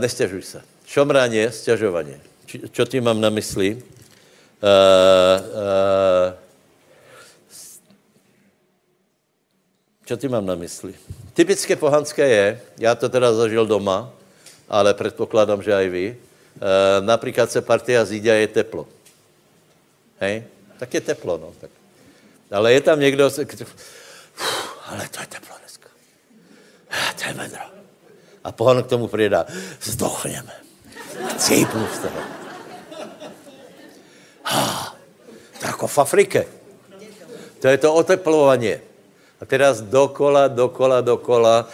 [0.00, 0.62] nestěžuj se.
[0.86, 2.20] Šomraně, stěžovaně.
[2.70, 3.74] Čo tím mám na mysli?
[3.74, 3.82] Uh, uh,
[10.04, 10.94] čo tím mám na mysli?
[11.34, 14.12] Typické pohanské je, já to teda zažil doma,
[14.68, 16.31] ale předpokládám, že aj vy, Eh,
[17.00, 18.86] například se partia zíde a je teplo.
[20.20, 20.44] Hej?
[20.78, 21.52] Tak je teplo, no.
[21.60, 21.70] Tak.
[22.50, 23.30] Ale je tam někdo,
[24.86, 25.88] ale to je teplo dneska.
[26.90, 27.64] Ah, to je vedro.
[28.44, 29.46] A pohon k tomu přidá,
[29.82, 30.52] zdochněme.
[31.36, 32.20] Cípnu z toho.
[34.44, 34.96] Ha,
[35.60, 36.46] to jako v Afrike.
[37.60, 38.74] To je to oteplování.
[39.40, 41.68] A teraz dokola, dokola, dokola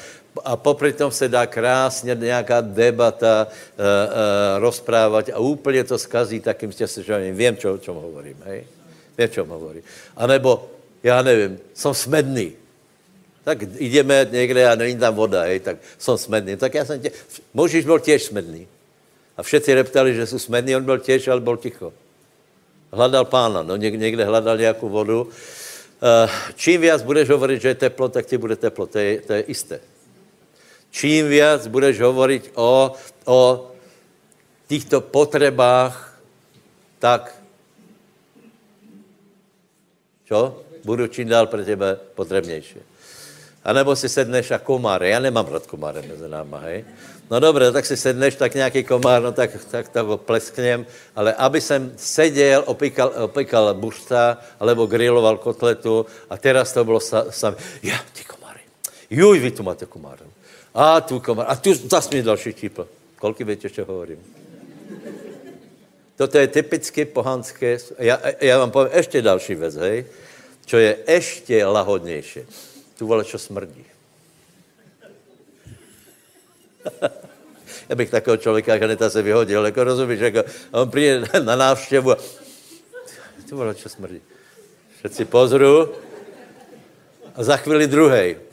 [0.44, 6.40] a popri tom se dá krásně nějaká debata uh, uh, rozprávat a úplně to skazí
[6.40, 7.36] takým stěžováním.
[7.36, 8.64] Vím, čo, o čem hovorím, hej?
[9.18, 9.82] Vím, o čem hovorím.
[10.16, 10.70] A nebo,
[11.02, 12.52] já nevím, jsem smedný.
[13.44, 16.56] Tak jdeme někde a není tam voda, hej, tak jsem smedný.
[16.56, 17.10] Tak já jsem tě...
[17.54, 18.68] Možíš byl těž smedný.
[19.36, 21.92] A všetci reptali, že jsou smedný, on byl těž, ale byl ticho.
[22.92, 25.22] Hledal pána, no někde hledal nějakou vodu.
[25.22, 29.32] Uh, čím víc budeš hovorit, že je teplo, tak ti bude teplo, to je, to
[29.32, 29.80] je jisté.
[30.90, 32.92] Čím víc budeš hovorit o,
[33.24, 33.70] o
[34.68, 36.20] těchto potřebách,
[36.98, 37.34] tak
[40.24, 40.62] čo?
[40.84, 42.80] Budu čím dál pro tebe potřebnější.
[43.64, 45.02] A nebo si sedneš a komár.
[45.02, 46.84] Já nemám rád komáre mezi náma, hej?
[47.30, 50.86] No dobré, tak si sedneš, tak nějaký komár, no tak, tak to pleskněm,
[51.16, 57.54] ale aby jsem seděl, opíkal, opíkal bušta, alebo griloval kotletu a teraz to bylo sam,
[57.82, 58.60] ja, ty komáry.
[59.10, 60.24] Juj, vy tu máte komáry.
[60.78, 61.46] A tu komar.
[61.48, 62.88] A tu zase mi další čípl.
[63.18, 64.18] Kolik víte, co hovorím?
[66.16, 67.78] Toto je typicky pohanské.
[67.98, 70.06] Já, já vám povím ještě další věc, hej,
[70.66, 72.40] čo je ještě lahodnější.
[72.98, 73.84] Tu vole, čo smrdí.
[77.88, 82.16] já bych takového člověka hned se vyhodil, jako rozumíš, jako on přijde na návštěvu a
[83.48, 84.20] tu vole, čo smrdí.
[84.98, 85.94] Všetci pozru
[87.34, 88.47] a za chvíli druhej.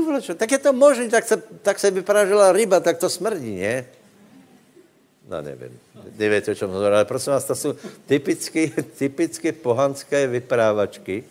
[0.00, 0.32] Vole, čo?
[0.34, 3.84] Tak je to možné, tak se, tak se vypražila ryba, tak to smrdí, ne?
[5.28, 5.78] No nevím,
[6.18, 7.74] nevíte, o čem hovorím, ale prosím vás, to jsou
[8.06, 11.24] typicky, typicky pohanské vyprávačky,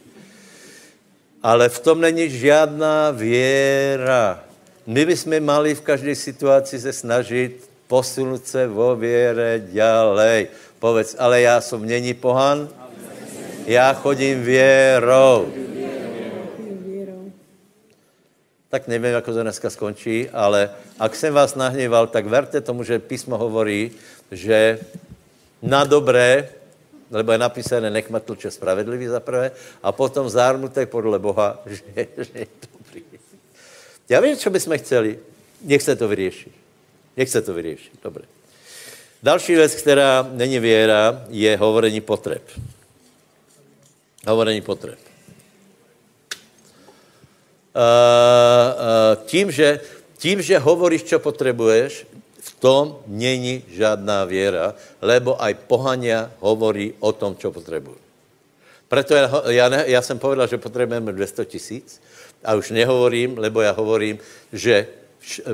[1.44, 4.44] ale v tom není žádná věra.
[4.88, 10.48] My bychom mali v každé situaci se snažit posunout se vo věre ďalej.
[10.80, 12.70] Povedz, ale já jsem není pohan,
[13.66, 15.54] já chodím věrou
[18.72, 23.00] tak nevím, jak to dneska skončí, ale ak jsem vás nahněval, tak verte tomu, že
[23.00, 23.92] písmo hovorí,
[24.32, 24.80] že
[25.62, 26.50] na dobré,
[27.12, 29.52] lebo je napísané, nech tlče spravedlivý za prvé,
[29.84, 31.84] a potom zármutek podle Boha, že,
[32.18, 33.04] že je dobrý.
[34.10, 35.20] Já vím, co bychom chceli.
[35.62, 36.52] Nech se to vyřeší.
[37.18, 37.92] Nech se to vyřeší.
[38.04, 38.26] Dobře.
[39.24, 42.42] Další věc, která není věra, je hovorení potreb.
[44.28, 45.11] Hovorení potreb.
[47.72, 49.80] Eh, eh, tím, že,
[50.18, 52.08] tím, že hovoríš, co potřebuješ,
[52.40, 57.98] v tom není žádná věra, lebo aj pohania hovorí o tom, co potřebují.
[58.88, 62.02] Proto já, já, ne, já jsem povedal, že potřebujeme 200 tisíc
[62.44, 64.20] a už nehovorím, lebo já hovorím,
[64.54, 64.88] že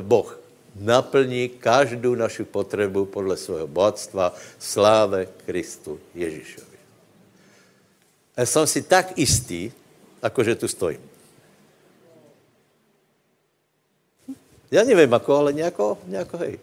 [0.01, 0.39] Boh
[0.75, 6.77] naplní každou naši potřebu podle svého bohatstva sláve Kristu Ježíšovi.
[8.37, 9.71] A jsem si tak jistý,
[10.23, 11.16] jakože tu stojím.
[14.71, 16.59] Já nevím, jako, ale nějako, nějako hej.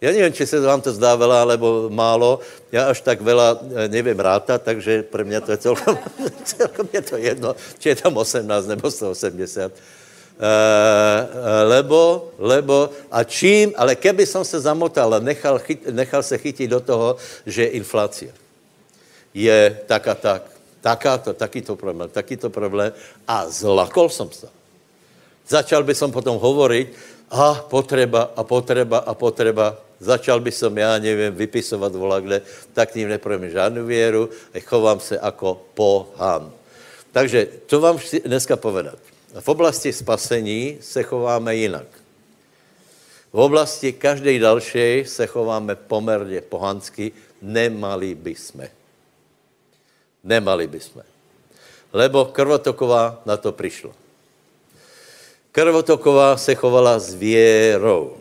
[0.00, 2.40] Já nevím, či se vám to zdá veľa, alebo málo.
[2.72, 5.98] Já až tak veľa eh, nevím ráta, takže pro mě to je celkom,
[6.44, 9.72] celkom je to jedno, či je tam 18 nebo 180.
[10.40, 16.22] Uh, uh, lebo, lebo, a čím, ale keby som se zamotal a nechal, chyt, nechal
[16.24, 18.32] se chytit do toho, že inflácia.
[19.36, 20.42] Je tak a tak,
[20.80, 22.88] takáto, takýto problém, takýto problém
[23.28, 24.48] a zlakol som se.
[25.48, 26.88] Začal by som potom hovoriť,
[27.30, 29.78] a potreba, a potreba, a potreba.
[30.00, 34.30] začal by som, já nevím, vypisovat volakde, tak tím neprojeme žádnou věru,
[34.64, 36.52] chovám se jako pohan.
[37.12, 38.98] Takže to vám chci dneska povedat.
[39.40, 41.86] V oblasti spasení se chováme jinak.
[43.32, 47.12] V oblasti každé další se chováme poměrně pohansky,
[47.42, 48.70] nemali by jsme.
[50.24, 51.02] Nemali by jsme.
[51.92, 53.90] Lebo krvotoková na to přišla.
[55.52, 58.16] Krvotoková se chovala s věrou.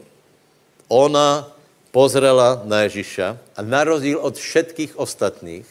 [0.87, 1.45] Ona
[1.91, 5.69] pozrela na Ježíša a na rozdíl od všetkých ostatních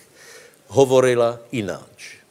[0.70, 2.22] hovorila ináč.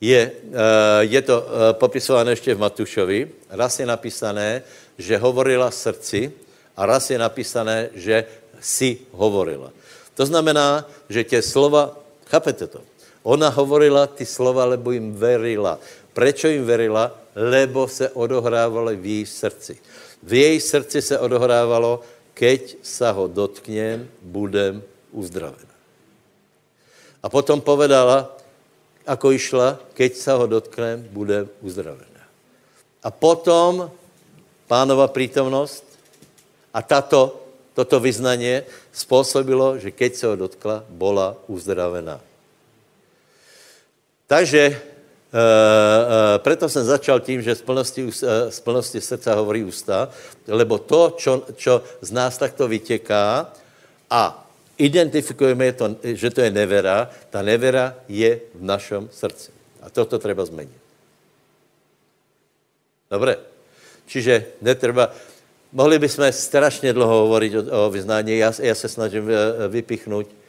[0.00, 3.18] Je, eh, je to eh, popisované ještě v Matušovi.
[3.50, 4.62] Raz je napísané,
[4.98, 6.32] že hovorila srdci
[6.76, 8.24] a raz je napísané, že
[8.60, 9.72] si hovorila.
[10.14, 12.82] To znamená, že tě slova, chápete to?
[13.22, 15.78] Ona hovorila ty slova, lebo jim verila.
[16.12, 17.14] Proč jim verila?
[17.38, 19.78] Lebo se odohrávalo v její srdci.
[20.22, 22.02] V její srdci se odohrávalo,
[22.34, 24.82] keď sa ho dotknem, budem
[25.14, 25.74] uzdravená.
[27.22, 28.30] A potom povedala,
[29.06, 32.22] ako išla, keď sa ho dotknem, budem uzdravená.
[33.02, 33.90] A potom
[34.66, 35.86] pánova prítomnost
[36.74, 37.38] a tato,
[37.72, 42.18] toto vyznanie spôsobilo, že keď se ho dotkla, bola uzdravená.
[44.28, 44.76] Takže
[45.32, 50.08] e, e, preto jsem začal tím, že z plnosti, e, z plnosti srdca hovorí ústa,
[50.48, 53.52] lebo to, čo, čo z nás takto vytěká
[54.10, 54.22] a
[54.78, 59.50] identifikujeme, to, že to je nevera, ta nevera je v našem srdci.
[59.82, 60.78] A toto treba změnit.
[63.10, 63.36] Dobre?
[64.06, 65.12] Čiže netreba...
[65.72, 68.38] Mohli bychom strašně dlouho hovorit o, o vyznání.
[68.38, 70.47] Já, já se snažím eh, vypichnout, eh,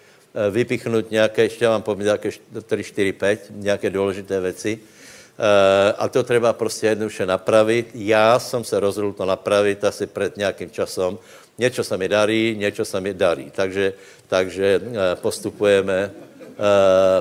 [0.52, 2.30] vypichnout nějaké, ještě vám povím, nějaké
[2.66, 4.80] 3, 4, 5, nějaké důležité věci.
[5.40, 7.92] Eh, a to treba prostě jednoduše napravit.
[7.94, 11.18] Já jsem se rozhodl to napravit asi před nějakým časem.
[11.58, 13.52] Něco se mi darí, něco se mi darí.
[13.52, 13.94] Takže,
[14.28, 14.82] takže
[15.16, 16.12] postupujeme,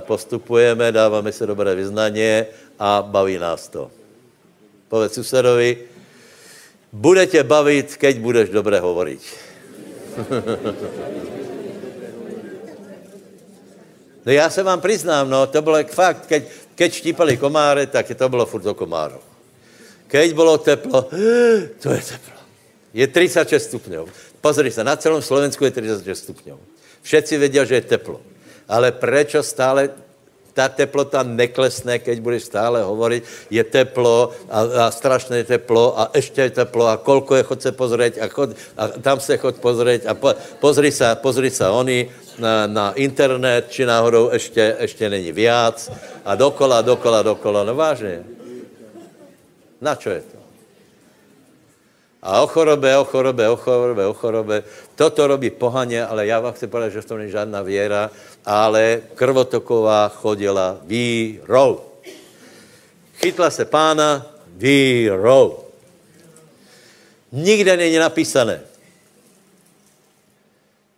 [0.01, 2.45] postupujeme, dáváme si dobré vyznání
[2.79, 3.91] a baví nás to.
[4.89, 5.79] Povedz susedovi,
[6.93, 9.23] bude tě bavit, keď budeš dobře hovorit.
[14.29, 16.43] no já se vám přiznám, no, to bylo fakt, keď,
[16.75, 19.17] keď štípali komáre, tak to bylo furt o komáru.
[20.07, 21.09] Keď bylo teplo,
[21.83, 22.39] to je teplo.
[22.93, 24.05] Je 36 stupňov.
[24.41, 26.59] Pozri se, na celém Slovensku je 36 stupňov.
[27.03, 28.21] Všetci vědí, že je teplo.
[28.69, 29.89] Ale prečo stále
[30.59, 36.51] ta teplota neklesne, keď budeš stále hovoriť, je teplo a, a strašné teplo a ještě
[36.51, 40.11] je teplo a kolko je, chod se pozrieť a, chod, a tam se chod pozrieť
[40.11, 42.11] a po, pozri sa, pozri sa oni
[42.43, 45.79] na, na internet, či náhodou ještě, ještě není viac
[46.25, 48.27] a dokola, dokola, dokola, no vážně.
[49.79, 50.38] Na čo je to?
[52.29, 54.57] A o chorobe, o chorobe, o chorobe, o chorobe.
[54.95, 58.11] Toto robí pohaně, ale já vám chci povedat, že v tom není žádná věra,
[58.45, 61.81] ale krvotoková chodila vírou.
[63.17, 64.27] Chytla se pána
[64.57, 65.65] vírou.
[67.33, 68.61] Nikde není napísané,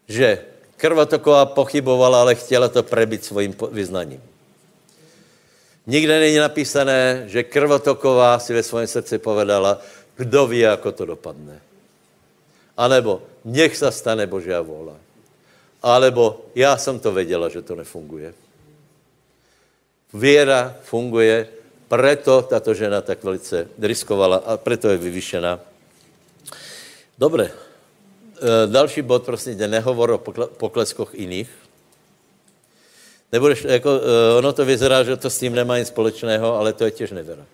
[0.08, 0.38] že
[0.76, 4.22] krvotoková pochybovala, ale chtěla to prebit svým vyznaním.
[5.86, 9.78] Nikde není napísané, že krvotoková si ve svém srdci povedala,
[10.20, 11.60] kdo ví, jako to dopadne.
[12.76, 14.94] A nebo nech se stane Božia vůle.
[15.82, 18.34] Alebo já jsem to věděla, že to nefunguje.
[20.12, 21.48] Věra funguje,
[21.88, 25.60] preto tato žena tak velice riskovala a preto je vyvyšená.
[27.18, 27.50] Dobře.
[27.50, 30.18] E, další bod, prosím tě, nehovor o
[30.56, 31.50] pokleskoch jiných.
[33.32, 36.84] Nebudeš, jako, e, ono to vyzerá, že to s tím nemá nic společného, ale to
[36.84, 37.46] je těž nevera.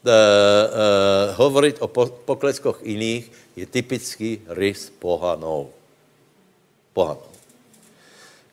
[0.00, 5.68] Uh, hovoriť o po, pokleskoch jiných je typický rys pohanou.
[6.96, 7.28] Pohanou.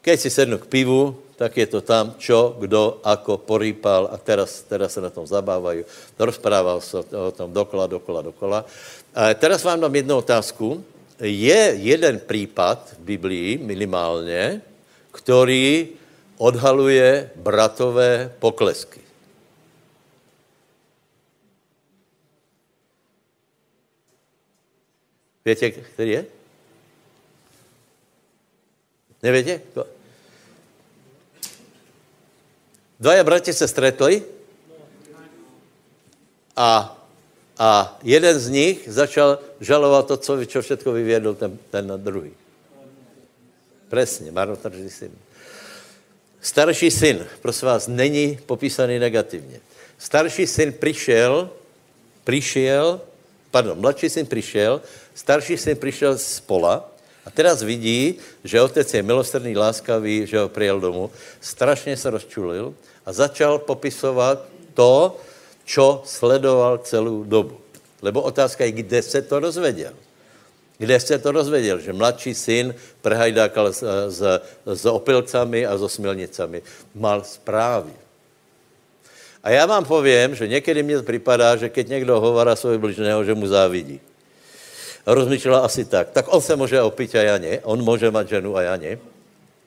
[0.04, 4.66] Keď si sednu k pivu, tak je to tam, čo, kdo, ako porýpal a teraz,
[4.68, 5.88] teraz se na tom zabávají.
[6.20, 8.66] Rozprával se o tom dokola, dokola, dokola.
[9.16, 10.84] A teraz vám dám jednu otázku.
[11.22, 14.62] Je jeden případ v Biblii minimálně,
[15.12, 15.88] který
[16.38, 19.07] odhaluje bratové poklesky.
[25.48, 26.26] Víte, který je?
[29.24, 29.62] Nevíte?
[33.00, 34.24] Dvaja bratři se stretli
[36.56, 37.00] a,
[37.58, 42.32] a jeden z nich začal žalovat to, co, čo všetko vyvědl ten, ten na druhý.
[43.90, 45.12] Presně, marnotržný syn.
[46.42, 49.60] Starší syn, prosím vás, není popísaný negativně.
[49.98, 51.50] Starší syn přišel,
[52.24, 53.02] přišel,
[53.52, 54.82] pardon, mladší syn přišel
[55.18, 56.86] Starší syn přišel z pola
[57.26, 61.10] a teraz vidí, že otec je milosrdný, láskavý, že ho přijel domů.
[61.42, 62.74] Strašně se rozčulil
[63.06, 64.46] a začal popisovat
[64.78, 65.18] to,
[65.66, 67.58] čo sledoval celou dobu.
[68.02, 69.94] Lebo otázka je, kde se to dozvěděl.
[70.78, 73.82] Kde se to dozvěděl, že mladší syn prehajdákal s,
[74.14, 74.22] s,
[74.66, 76.62] s opilcami a s smilnicami.
[76.94, 77.94] Mal zprávy.
[79.44, 83.34] A já vám povím, že někdy mně připadá, že keď někdo hovorá svojho bližného, že
[83.34, 84.00] mu závidí.
[85.08, 86.12] Rozmýšlela asi tak.
[86.12, 87.60] Tak on se může opít a já ne.
[87.64, 89.00] On může mít ženu a já ne.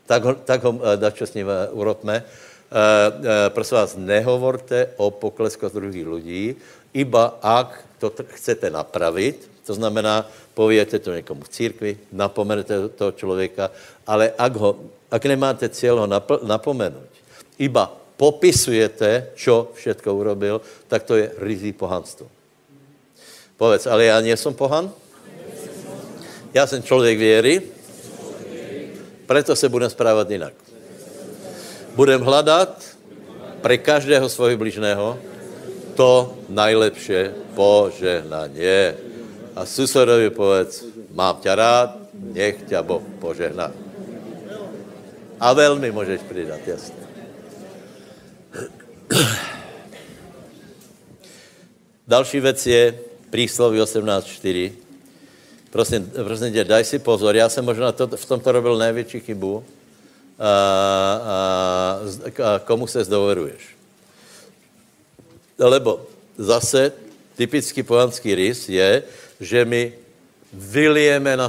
[0.07, 2.22] Tak ho, tak ho eh, dačo s ním eh, urobme.
[2.70, 6.55] Uh, uh, prosím vás, nehovorte o pokleskost druhých lidí,
[6.95, 10.22] iba ak to chcete napravit, to znamená,
[10.55, 13.74] pověte to někomu v církvi, napomenete toho člověka,
[14.07, 14.78] ale ak, ho,
[15.11, 17.11] ak nemáte cíl ho nap- napomenout,
[17.59, 22.30] iba popisujete, čo všetko urobil, tak to je rizí pohanstvo.
[23.59, 24.95] Povedz, ale já nejsem pohan?
[26.55, 27.62] Já jsem člověk věry,
[29.26, 30.53] preto se budem správat jinak.
[31.94, 32.84] Budem hledat
[33.61, 35.18] pre každého svojho bližného
[35.94, 38.96] to najlepší požehnanie.
[39.57, 43.72] A susedovi povedz, mám tě rád, nech tě Boh požehná.
[45.40, 47.01] A velmi můžeš přidat, jasně.
[52.09, 52.98] Další věc je
[53.30, 54.89] přísloví 18.4.
[55.71, 59.64] Prosím, prosím tě, daj si pozor, já jsem možná to, v tomto robil největší chybu.
[60.39, 60.53] A,
[61.25, 61.35] a,
[62.45, 63.77] a komu se zdoveruješ?
[65.59, 66.07] Lebo
[66.39, 66.93] zase
[67.37, 69.03] typický pohanský rys je,
[69.41, 69.93] že my
[70.53, 71.49] vylijeme na,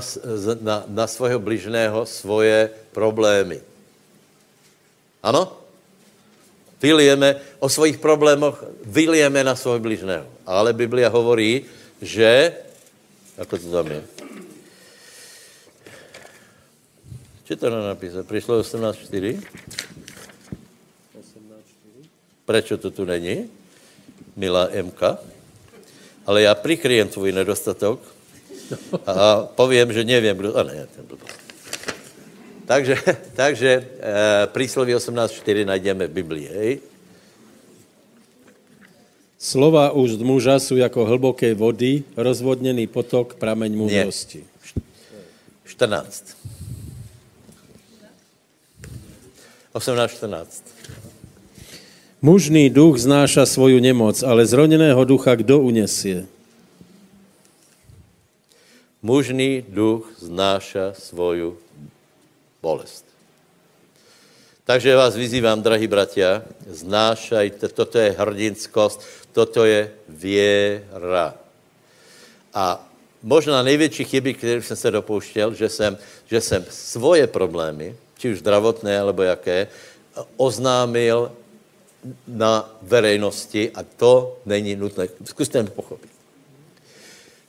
[0.62, 3.64] na, na svého bližného svoje problémy.
[5.24, 5.58] Ano?
[6.82, 10.26] Vylijeme o svých problémoch, vylijeme na svého bližného.
[10.46, 11.66] Ale Biblia hovorí,
[12.02, 12.58] že,
[13.38, 14.02] ako to tam je?
[17.44, 18.24] Či to napíše?
[18.24, 19.44] Přišlo 18.4?
[22.46, 23.50] Prečo to tu není?
[24.36, 25.18] Milá Mka.
[26.26, 28.00] Ale já prikryjem tvůj nedostatok
[29.08, 30.58] a povím, že nevím, kdo...
[30.58, 31.28] A ne, ten blbý.
[32.66, 32.96] Takže,
[33.36, 36.80] takže e, prísloví 18.4 najdeme v Biblii, hej?
[39.42, 44.46] Slova úst muža jsou jako hlboké vody, rozvodněný potok, prameň moudrosti.
[45.66, 46.38] 14.
[49.74, 50.64] 18, 14.
[52.22, 56.30] Mužný duch znáša svoju nemoc, ale zroneného ducha kdo unesie?
[59.02, 61.58] Mužný duch znáša svoju
[62.62, 63.10] bolest.
[64.72, 69.02] Takže vás vyzývám, drahí bratia, znášajte, toto je hrdinskost,
[69.32, 71.34] toto je věra.
[72.54, 72.88] A
[73.24, 78.40] možná největší chyby, které jsem se dopouštěl, že jsem, že jsem svoje problémy, či už
[78.40, 79.68] zdravotné, alebo jaké,
[80.38, 81.32] oznámil
[82.28, 85.08] na verejnosti a to není nutné.
[85.26, 86.10] Zkuste to pochopit.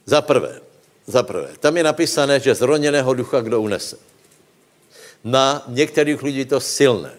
[0.06, 0.60] Za prvé,
[1.06, 3.96] za prvé, tam je napísané, že zroněného ducha kdo unese.
[5.24, 7.12] Na některých lidí to silné.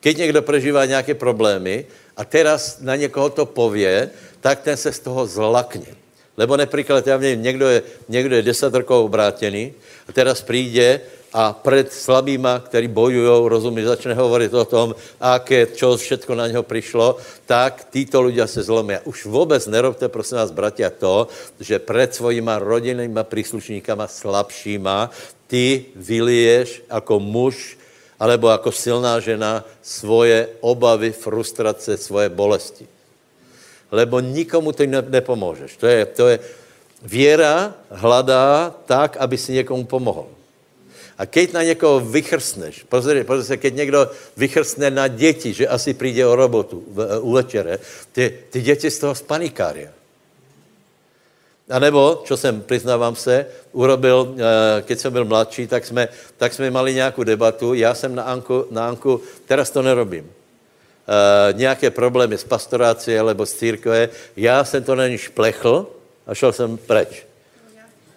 [0.00, 1.86] Keď někdo prežívá nějaké problémy
[2.20, 4.10] a teraz na někoho to pově,
[4.44, 5.96] tak ten se z toho zlakne.
[6.36, 9.72] Lebo například, já vím, někdo je, někdo je deset rokov obrátený
[10.08, 11.00] a teraz přijde
[11.32, 16.62] a před slabýma, který bojují, rozumí, začne hovorit o tom, aké, čo všetko na něho
[16.62, 17.16] přišlo,
[17.46, 18.98] tak títo ľudia se zlomí.
[19.04, 21.28] Už vůbec nerobte, prosím vás, bratia, to,
[21.60, 25.10] že před svojima rodinnýma příslušníkama slabšíma
[25.46, 27.79] ty vyliješ jako muž
[28.20, 32.86] alebo jako silná žena svoje obavy, frustrace, svoje bolesti.
[33.90, 35.76] Lebo nikomu to nepomůžeš.
[35.76, 36.38] To je, to je,
[37.02, 40.28] věra hledá tak, aby si někomu pomohl.
[41.18, 45.94] A keď na někoho vychrstneš, pozor, pozor se, keď někdo vychrstne na děti, že asi
[45.94, 47.78] přijde o robotu v, u večere,
[48.12, 49.99] ty, ty děti z toho spanikária.
[51.70, 56.52] A nebo, čo jsem, přiznávám se, urobil, eh, keď jsem byl mladší, tak jsme, tak
[56.52, 57.74] jsme mali nějakou debatu.
[57.74, 60.30] Já jsem na Anku, na Anku teraz to nerobím.
[61.10, 64.08] Uh, nějaké problémy s pastorácí nebo s církve.
[64.36, 65.86] Já jsem to na ní šplechl
[66.26, 67.26] a šel jsem preč.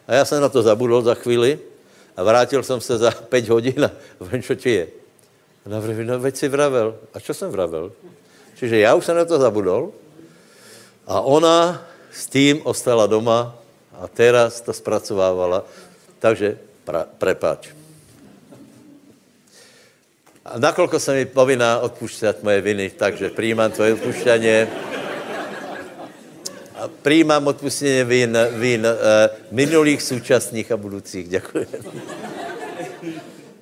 [0.07, 1.59] A já jsem na to zabudol za chvíli
[2.17, 3.91] a vrátil jsem se za pět hodin a
[4.21, 4.87] vím, co ti je.
[5.65, 6.95] A na no veď si vravel.
[7.13, 7.91] A co jsem vravel?
[8.55, 9.91] Čiže já už jsem na to zabudol
[11.07, 13.57] a ona s tím ostala doma
[13.97, 15.65] a teraz to zpracovávala.
[16.19, 17.73] Takže pra, prepáč.
[20.45, 24.67] A nakolko se mi povinná odpušťat moje viny, takže přijímám tvoje odpušťanie.
[26.75, 28.95] A, přijímám odpustení vín, vín uh,
[29.51, 31.27] minulých, současných a budoucích.
[31.27, 31.67] Děkuji.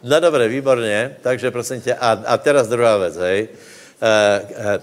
[0.04, 1.18] No dobré, výborně.
[1.22, 3.48] Takže prosím tě, a, a teraz druhá věc, hej.
[4.02, 4.82] Uh,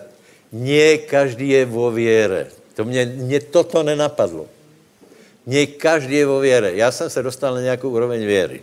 [0.53, 2.58] nie každý je vo věre.
[2.79, 4.47] To mě, mě toto nenapadlo.
[5.51, 6.79] Nie každý je vo věre.
[6.79, 8.63] Já jsem se dostal na nějakou úroveň věry.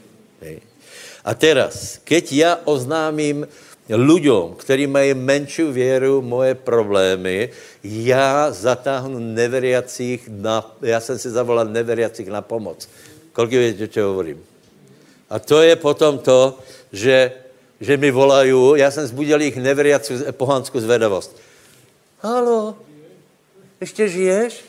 [1.25, 3.43] A teraz, keď já oznámím
[3.91, 7.49] ľuďom, kteří mají menší věru, moje problémy,
[7.83, 12.87] já zatáhnu neveriacích na, já jsem si zavolal neveriacích na pomoc.
[13.35, 14.39] Kolik víte, čo hovorím?
[15.27, 16.55] A to je potom to,
[16.93, 17.31] že,
[17.81, 21.35] že mi volají, já jsem zbudil jich neveriaců pohanskou zvedavost.
[22.21, 22.84] Halo,
[23.81, 24.63] ještě žiješ?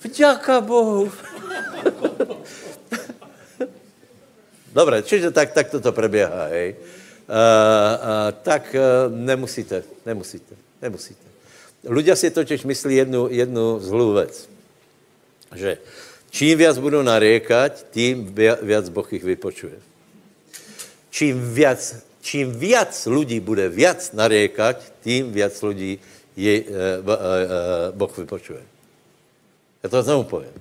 [0.00, 1.12] Vďaka Bohu.
[4.72, 6.78] Dobre, čiže tak, tak toto preběhá, hej.
[7.26, 11.26] Uh, uh, tak uh, nemusíte, nemusíte, nemusíte.
[11.86, 14.48] Ľudia si totiž myslí jednu, jednu zlou věc,
[15.54, 15.78] že
[16.30, 19.78] čím viac budou narékať, tím viac Boh ich vypočuje.
[21.10, 21.80] Čím viac,
[22.20, 25.98] čím viac lidí bude viac narékať, tím viac lidí
[26.36, 26.68] je, uh,
[27.04, 28.62] uh, uh, Boh vypočuje.
[29.82, 30.54] Já to znovu povím.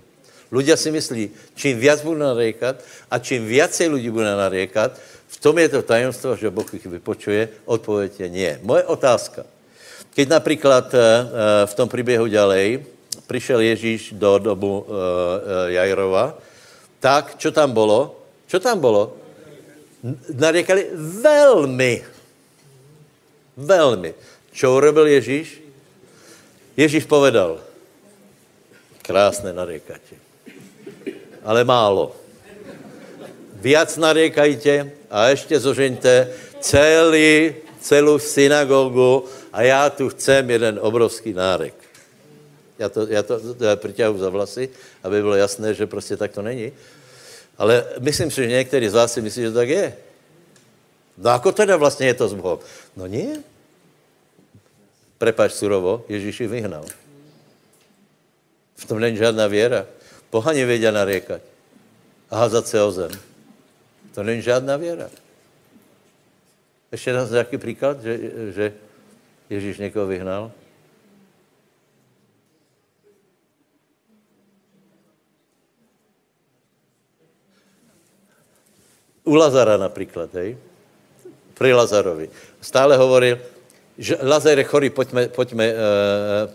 [0.49, 4.97] Ľudia si myslí, čím viac budou narékat a čím viacej lidí bude narékat,
[5.30, 8.51] v tom je to tajemstvo, že Boh ich vypočuje, odpověď je nie.
[8.65, 9.45] Moje otázka.
[10.09, 12.84] Keď například eh, eh, v tom příběhu ďalej
[13.28, 14.91] přišel Ježíš do domu eh,
[15.78, 16.34] Jajrova,
[16.99, 18.17] tak čo tam bylo?
[18.49, 19.13] Čo tam bylo?
[20.34, 20.89] Narékali
[21.22, 22.03] velmi.
[23.57, 24.13] Velmi.
[24.51, 25.61] Čo urobil Ježíš?
[26.77, 27.59] Ježíš povedal,
[29.01, 30.29] krásné narékatě
[31.43, 32.15] ale málo.
[33.59, 41.73] Viac nariekajte a ještě zožeňte celý, celou synagogu a já tu chcem jeden obrovský nárek.
[42.79, 44.69] Já to, já to, to já přiťahu za vlasy,
[45.03, 46.71] aby bylo jasné, že prostě tak to není.
[47.57, 49.97] Ale myslím si, že některý z vás si myslí, že tak je.
[51.17, 52.63] No ako teda vlastně je to s Bohem?
[52.95, 53.43] No nie.
[55.20, 56.88] Prepač surovo, Ježíši vyhnal.
[58.76, 59.86] V tom není žádná věra.
[60.32, 61.41] Pohani vědí narékat
[62.30, 63.11] a házat se o zem.
[64.15, 65.09] To není žádná věra.
[66.91, 68.20] Ještě raz nějaký příklad, že,
[68.55, 68.74] že
[69.49, 70.51] Ježíš někoho vyhnal?
[79.24, 80.57] U Lazara například, hej?
[81.53, 82.30] Pri Lazarovi.
[82.61, 83.38] Stále hovoril,
[83.99, 85.79] že Lazar je chorý, pojďme, pojďme, uh,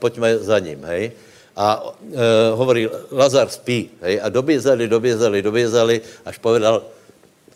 [0.01, 1.13] pojďme za ním, hej?
[1.57, 3.91] a e, hovorí, Lazar spí.
[4.03, 4.21] Hej?
[4.23, 6.83] A dobězali, dobězali, dobězali, až povedal,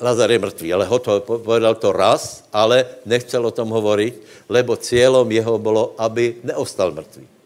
[0.01, 5.27] Lazar je mrtvý, ale hotovo, povedal to raz, ale nechcel o tom hovorit, lebo cílem
[5.33, 7.38] jeho bylo, aby neostal mrtvý.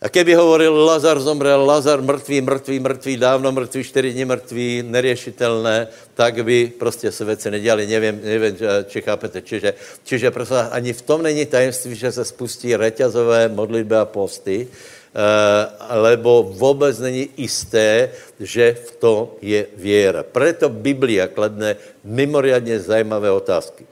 [0.00, 5.88] A keby hovoril, Lazar zomrel, Lazar mrtvý, mrtvý, mrtvý, dávno mrtvý, čtyři dny mrtvý, neriešitelné,
[6.14, 7.86] tak by prostě se věci nedělali.
[7.86, 8.56] Nevím, nevím,
[8.88, 9.42] či chápete.
[9.42, 9.74] Čiže,
[10.04, 14.68] čiže prostě ani v tom není tajemství, že se spustí reťazové modlitby a posty,
[15.10, 15.66] Eh,
[15.98, 20.22] lebo vůbec není jisté, že v tom je věra.
[20.22, 21.74] Proto Biblia kladne
[22.06, 23.82] mimoriadně zajímavé otázky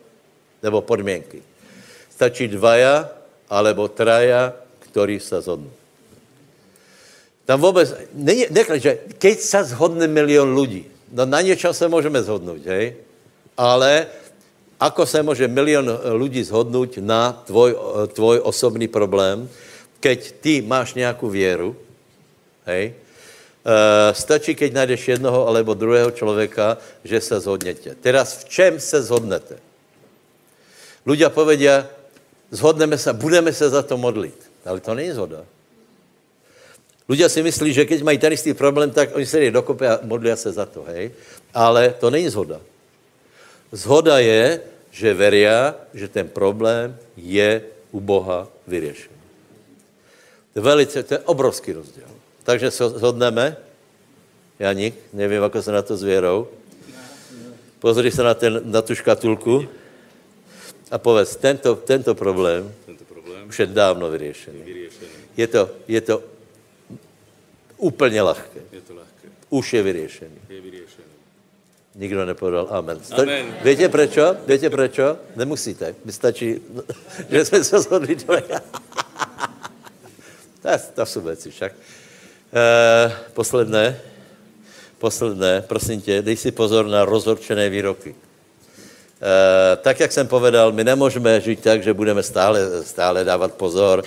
[0.62, 1.42] nebo podmínky.
[2.06, 3.10] Stačí dvaja
[3.50, 5.77] alebo traja, ktorí se zhodnou.
[7.48, 12.20] Tam vůbec, není, nekle, že keď se zhodne milion lidí, no na něčem se můžeme
[12.20, 12.92] zhodnout, hej?
[13.56, 14.06] ale
[14.76, 15.88] ako se může milion
[16.20, 17.72] lidí zhodnout na tvoj,
[18.12, 19.48] tvoj osobný problém,
[20.00, 21.76] keď ty máš nějakou věru,
[22.68, 22.92] hej,
[23.68, 28.00] Uh, stačí, keď najdeš jednoho alebo druhého člověka, že se zhodnete.
[28.00, 29.60] Teraz v čem se zhodnete?
[31.04, 31.84] Ľudia povedia,
[32.48, 34.40] zhodneme se, budeme se za to modlit.
[34.64, 35.44] Ale to není zhoda.
[37.08, 40.00] Ľudia si myslí, že keď mají ten istý problém, tak oni se jde dokopy a
[40.04, 41.10] modlia se za to, hej?
[41.54, 42.60] Ale to není zhoda.
[43.72, 44.60] Zhoda je,
[44.92, 49.16] že veria, že ten problém je u Boha vyřešen.
[50.52, 52.08] To je velice, to je obrovský rozdíl.
[52.44, 53.56] Takže se shodneme,
[54.58, 56.48] Janik, nevím, jak se na to s věrou.
[57.78, 59.68] Pozri se na, ten, na tu škatulku
[60.90, 64.60] a povedz, tento, tento problém, tento problém už je dávno vyřešený.
[65.36, 66.37] Je to, je to
[67.78, 68.60] úplně lahké.
[68.72, 69.28] Je to lahké.
[69.50, 70.38] Už je vyřešený.
[70.48, 71.08] Je vyřešený.
[71.94, 72.98] Nikdo nepovedal amen.
[73.22, 73.56] amen.
[73.64, 74.18] Víte proč?
[74.46, 75.00] Víte proč?
[75.36, 75.94] Nemusíte.
[76.04, 76.60] Mi stačí,
[77.30, 78.16] že jsme se shodli.
[80.62, 81.72] To, to jsou věci však.
[82.52, 84.00] E, posledné,
[84.98, 88.14] posledné, prosím tě, dej si pozor na rozhorčené výroky.
[88.14, 94.04] E, tak, jak jsem povedal, my nemůžeme žít tak, že budeme stále, stále dávat pozor.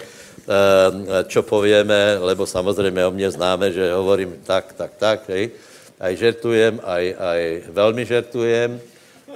[1.28, 5.54] Čo povieme, lebo samozrejme o mne známe, že hovorím tak, tak, tak, hej.
[6.02, 8.82] Aj žertujem, aj, aj veľmi žertujem,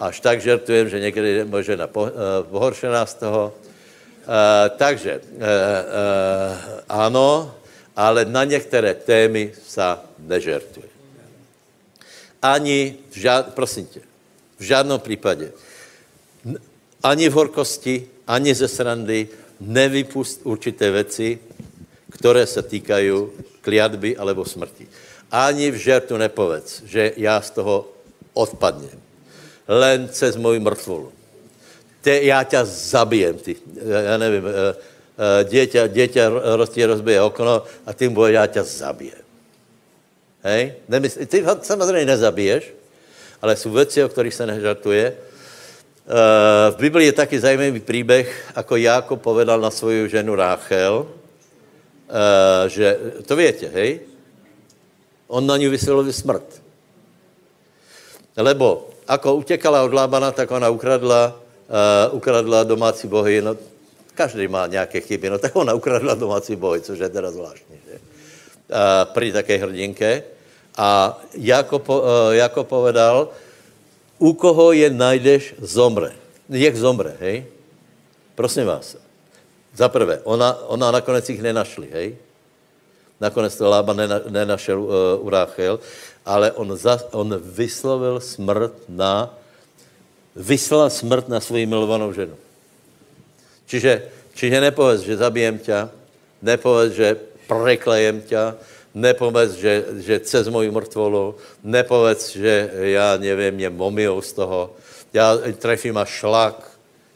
[0.01, 1.87] až tak žertujem, že někdy je žena
[2.49, 3.53] pohoršená z toho.
[4.77, 5.21] Takže,
[6.89, 7.53] ano,
[7.95, 10.89] ale na některé témy sa nežertuje.
[12.41, 14.01] Ani, v žád, prosím tě,
[14.57, 15.51] v žádném případě,
[17.03, 19.29] ani v horkosti, ani ze srandy,
[19.59, 21.39] nevypust určité věci,
[22.11, 23.11] které se týkají
[23.61, 24.87] kliatby alebo smrti.
[25.31, 27.89] Ani v žertu nepovedz, že já z toho
[28.33, 28.99] odpadnem.
[29.67, 31.11] Len cez moji mrtvolu.
[32.01, 33.55] Te, já tě zabijem, ty,
[34.05, 34.75] já nevím, eh,
[35.17, 36.23] eh, dieťa, dieťa
[36.55, 39.25] rozdíje, rozbije okno a tím bude, já tě zabijem.
[40.43, 40.73] Hej?
[40.87, 42.73] Nemysl, ty samozřejmě nezabiješ,
[43.41, 45.17] ale jsou věci, o kterých se nežartuje.
[46.05, 52.69] Uh, v Biblii je taky zajímavý příběh, ako Jákob povedal na svoju ženu Ráchel, uh,
[52.69, 53.99] že, to větě, hej?
[55.27, 56.61] On na ní vysvělovil smrt.
[58.37, 63.41] Lebo ako utěkala od Lábana, tak ona ukradla, uh, ukradla domácí bohy.
[63.41, 63.57] No,
[64.13, 67.81] každý má nějaké chyby, no tak ona ukradla domácí bohy, což je teda zvláštní.
[67.81, 67.97] Že?
[69.25, 70.23] Uh, také hrdinke.
[70.77, 72.05] A jako, uh,
[72.37, 73.33] jako povedal,
[74.19, 76.15] u koho je najdeš, zomre.
[76.49, 77.45] Jak zomre, hej?
[78.35, 78.95] Prosím vás.
[79.75, 82.07] Za prvé, ona, ona nakonec jich nenašli, hej?
[83.19, 84.89] Nakonec to Lába nena, nenašel uh,
[85.19, 85.79] u Ráchel,
[86.25, 89.31] ale on, za, on vyslovil smrt na,
[90.35, 92.35] vyslal smrt na svoji milovanou ženu.
[93.65, 95.87] Čiže, čiže nepověz, že zabijem tě,
[96.41, 97.17] nepověz, že
[97.47, 98.53] preklejem tě,
[98.95, 104.75] nepovedz, že, že cez moji mrtvolu, nepovedz, že já nevím, mě momijou z toho,
[105.13, 106.71] já trefím až šlak,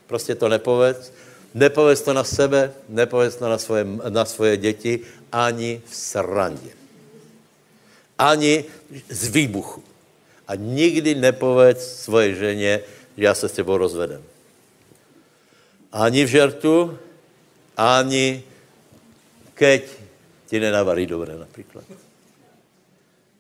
[0.08, 1.12] prostě to nepovedz.
[1.54, 5.00] Nepovedz to na sebe, nepovedz to na svoje, na svoje děti,
[5.32, 6.70] ani v srandě.
[8.18, 8.66] Ani
[9.10, 9.84] z výbuchu.
[10.48, 12.82] A nikdy nepovedz svoje ženě,
[13.18, 14.24] že já se s tebou rozvedem.
[15.92, 16.98] Ani v žertu,
[17.78, 18.44] ani
[19.54, 19.99] keď
[20.50, 21.84] ti nenavarí dobré například.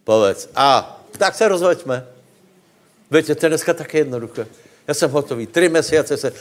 [0.04, 2.06] Povedz, a tak se rozveďme.
[3.12, 4.48] Víte, to je dneska také jednoduché.
[4.88, 5.48] Já jsem hotový.
[5.48, 6.34] Tři měsíce se,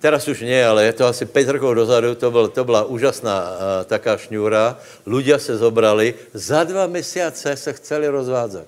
[0.00, 3.50] teraz už ne, ale je to asi pět rokov dozadu, to, byl, to byla úžasná
[3.50, 4.80] uh, taká šňůra.
[5.06, 8.66] Ľudia se zobrali, za dva měsíce se chceli rozvázat.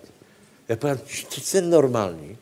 [0.68, 2.36] Já povím, to je normální.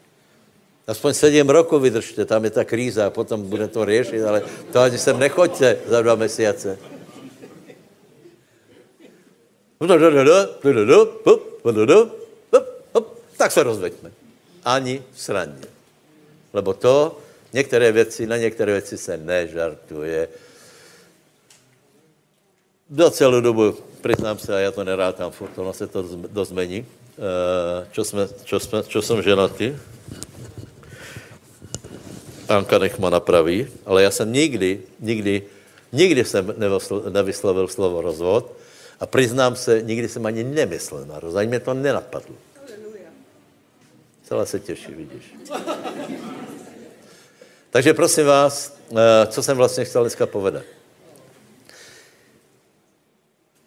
[0.86, 4.80] Aspoň sedm rokov vydržte, tam je ta kríza a potom bude to řešit, ale to
[4.80, 6.95] ani sem nechoďte za dva měsíce.
[13.36, 14.10] Tak se rozveďme.
[14.64, 15.68] Ani v srandě.
[16.52, 17.18] Lebo to,
[17.52, 20.28] některé věci, na některé věci se nežartuje.
[22.90, 26.86] Do celou dobu, přiznám se, a já to nerátám, furt ono se to dost mení,
[27.92, 29.76] čo, jsme, čo, jsme, čo jsem ženatý.
[32.48, 35.42] Anka nech ma napraví, ale já jsem nikdy, nikdy,
[35.92, 36.54] nikdy jsem
[37.10, 38.52] nevyslovil slovo rozvod,
[39.00, 42.36] a přiznám se, nikdy jsem ani nemyslel na roz, ani mě to nenapadlo.
[44.22, 45.34] Celá se těší, vidíš.
[47.70, 50.62] Takže prosím vás, eh, co jsem vlastně chtěl dneska povedat.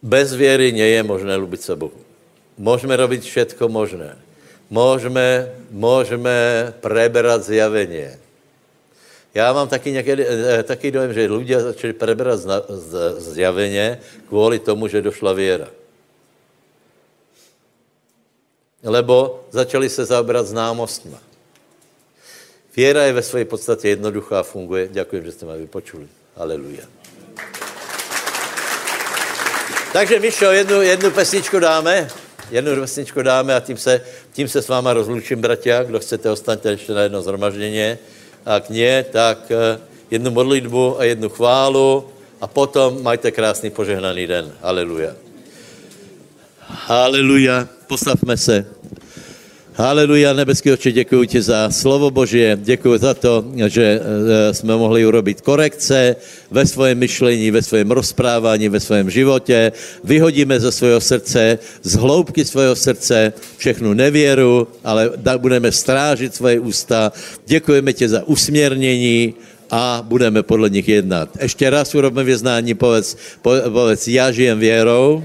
[0.01, 1.99] Bez věry nie je možné lubit se Bohu.
[2.57, 4.17] Můžeme robit všetko možné.
[4.69, 6.33] Můžeme, můžeme
[6.79, 8.07] preberat zjavení.
[9.33, 12.39] Já mám taky, někdy, eh, taky dojem, že lidé začali preberat
[13.17, 15.67] zjaveně kvůli tomu, že došla věra.
[18.83, 21.15] Lebo začali se zaobrat známostmi.
[22.75, 24.87] Věra je ve své podstatě jednoduchá a funguje.
[24.87, 26.07] Děkuji, že jste mě vypočuli.
[26.35, 26.83] Aleluja.
[29.93, 32.07] Takže Mišo, jednu, jednu pesničku dáme.
[32.51, 34.01] Jednu pesničku dáme a tím se,
[34.33, 35.83] tím se s váma rozlučím, bratia.
[35.83, 37.97] Kdo chcete, ostaňte ještě na jedno zhromaždění
[38.49, 39.79] a k ně, tak eh,
[40.11, 42.09] jednu modlitbu a jednu chválu
[42.41, 44.51] a potom majte krásný požehnaný den.
[44.61, 45.13] Haleluja.
[46.65, 47.67] Haleluja.
[47.87, 48.65] Postavme se.
[49.73, 55.05] Haleluja, nebeský oče, děkuji ti za slovo Boží, děkuji za to, že eh, jsme mohli
[55.05, 56.15] urobit korekce
[56.51, 59.71] ve svém myšlení, ve svém rozprávání, ve svém životě.
[60.03, 67.11] Vyhodíme ze svého srdce, z hloubky svého srdce všechnu nevěru, ale budeme strážit svoje ústa.
[67.45, 69.33] Děkujeme ti za usměrnění,
[69.71, 71.29] a budeme podle nich jednat.
[71.41, 75.23] Ještě raz urobíme vyznání, povedz, povedz já žijem věrou,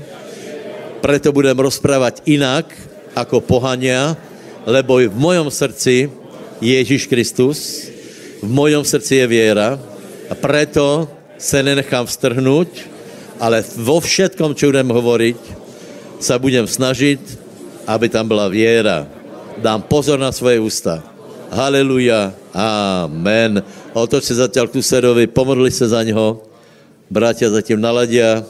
[1.01, 2.77] preto budeme rozprávat jinak,
[3.17, 4.17] jako pohania,
[4.65, 6.09] lebo v mojom srdci
[6.61, 7.89] je Ježíš Kristus,
[8.41, 9.81] v mojom srdci je věra
[10.29, 11.09] a preto
[11.39, 12.69] se nenechám vstrhnout,
[13.41, 15.39] ale vo všetkom, čo budem hovoriť,
[16.21, 17.21] sa budem snažiť,
[17.85, 19.05] aby tam byla věra.
[19.61, 21.05] Dám pozor na svoje ústa.
[21.53, 22.33] Haleluja.
[22.55, 23.63] Amen.
[23.95, 26.43] Otoč se zatiaľ k susedovi, pomodli se za něho.
[27.11, 28.43] Bratia zatím naladia.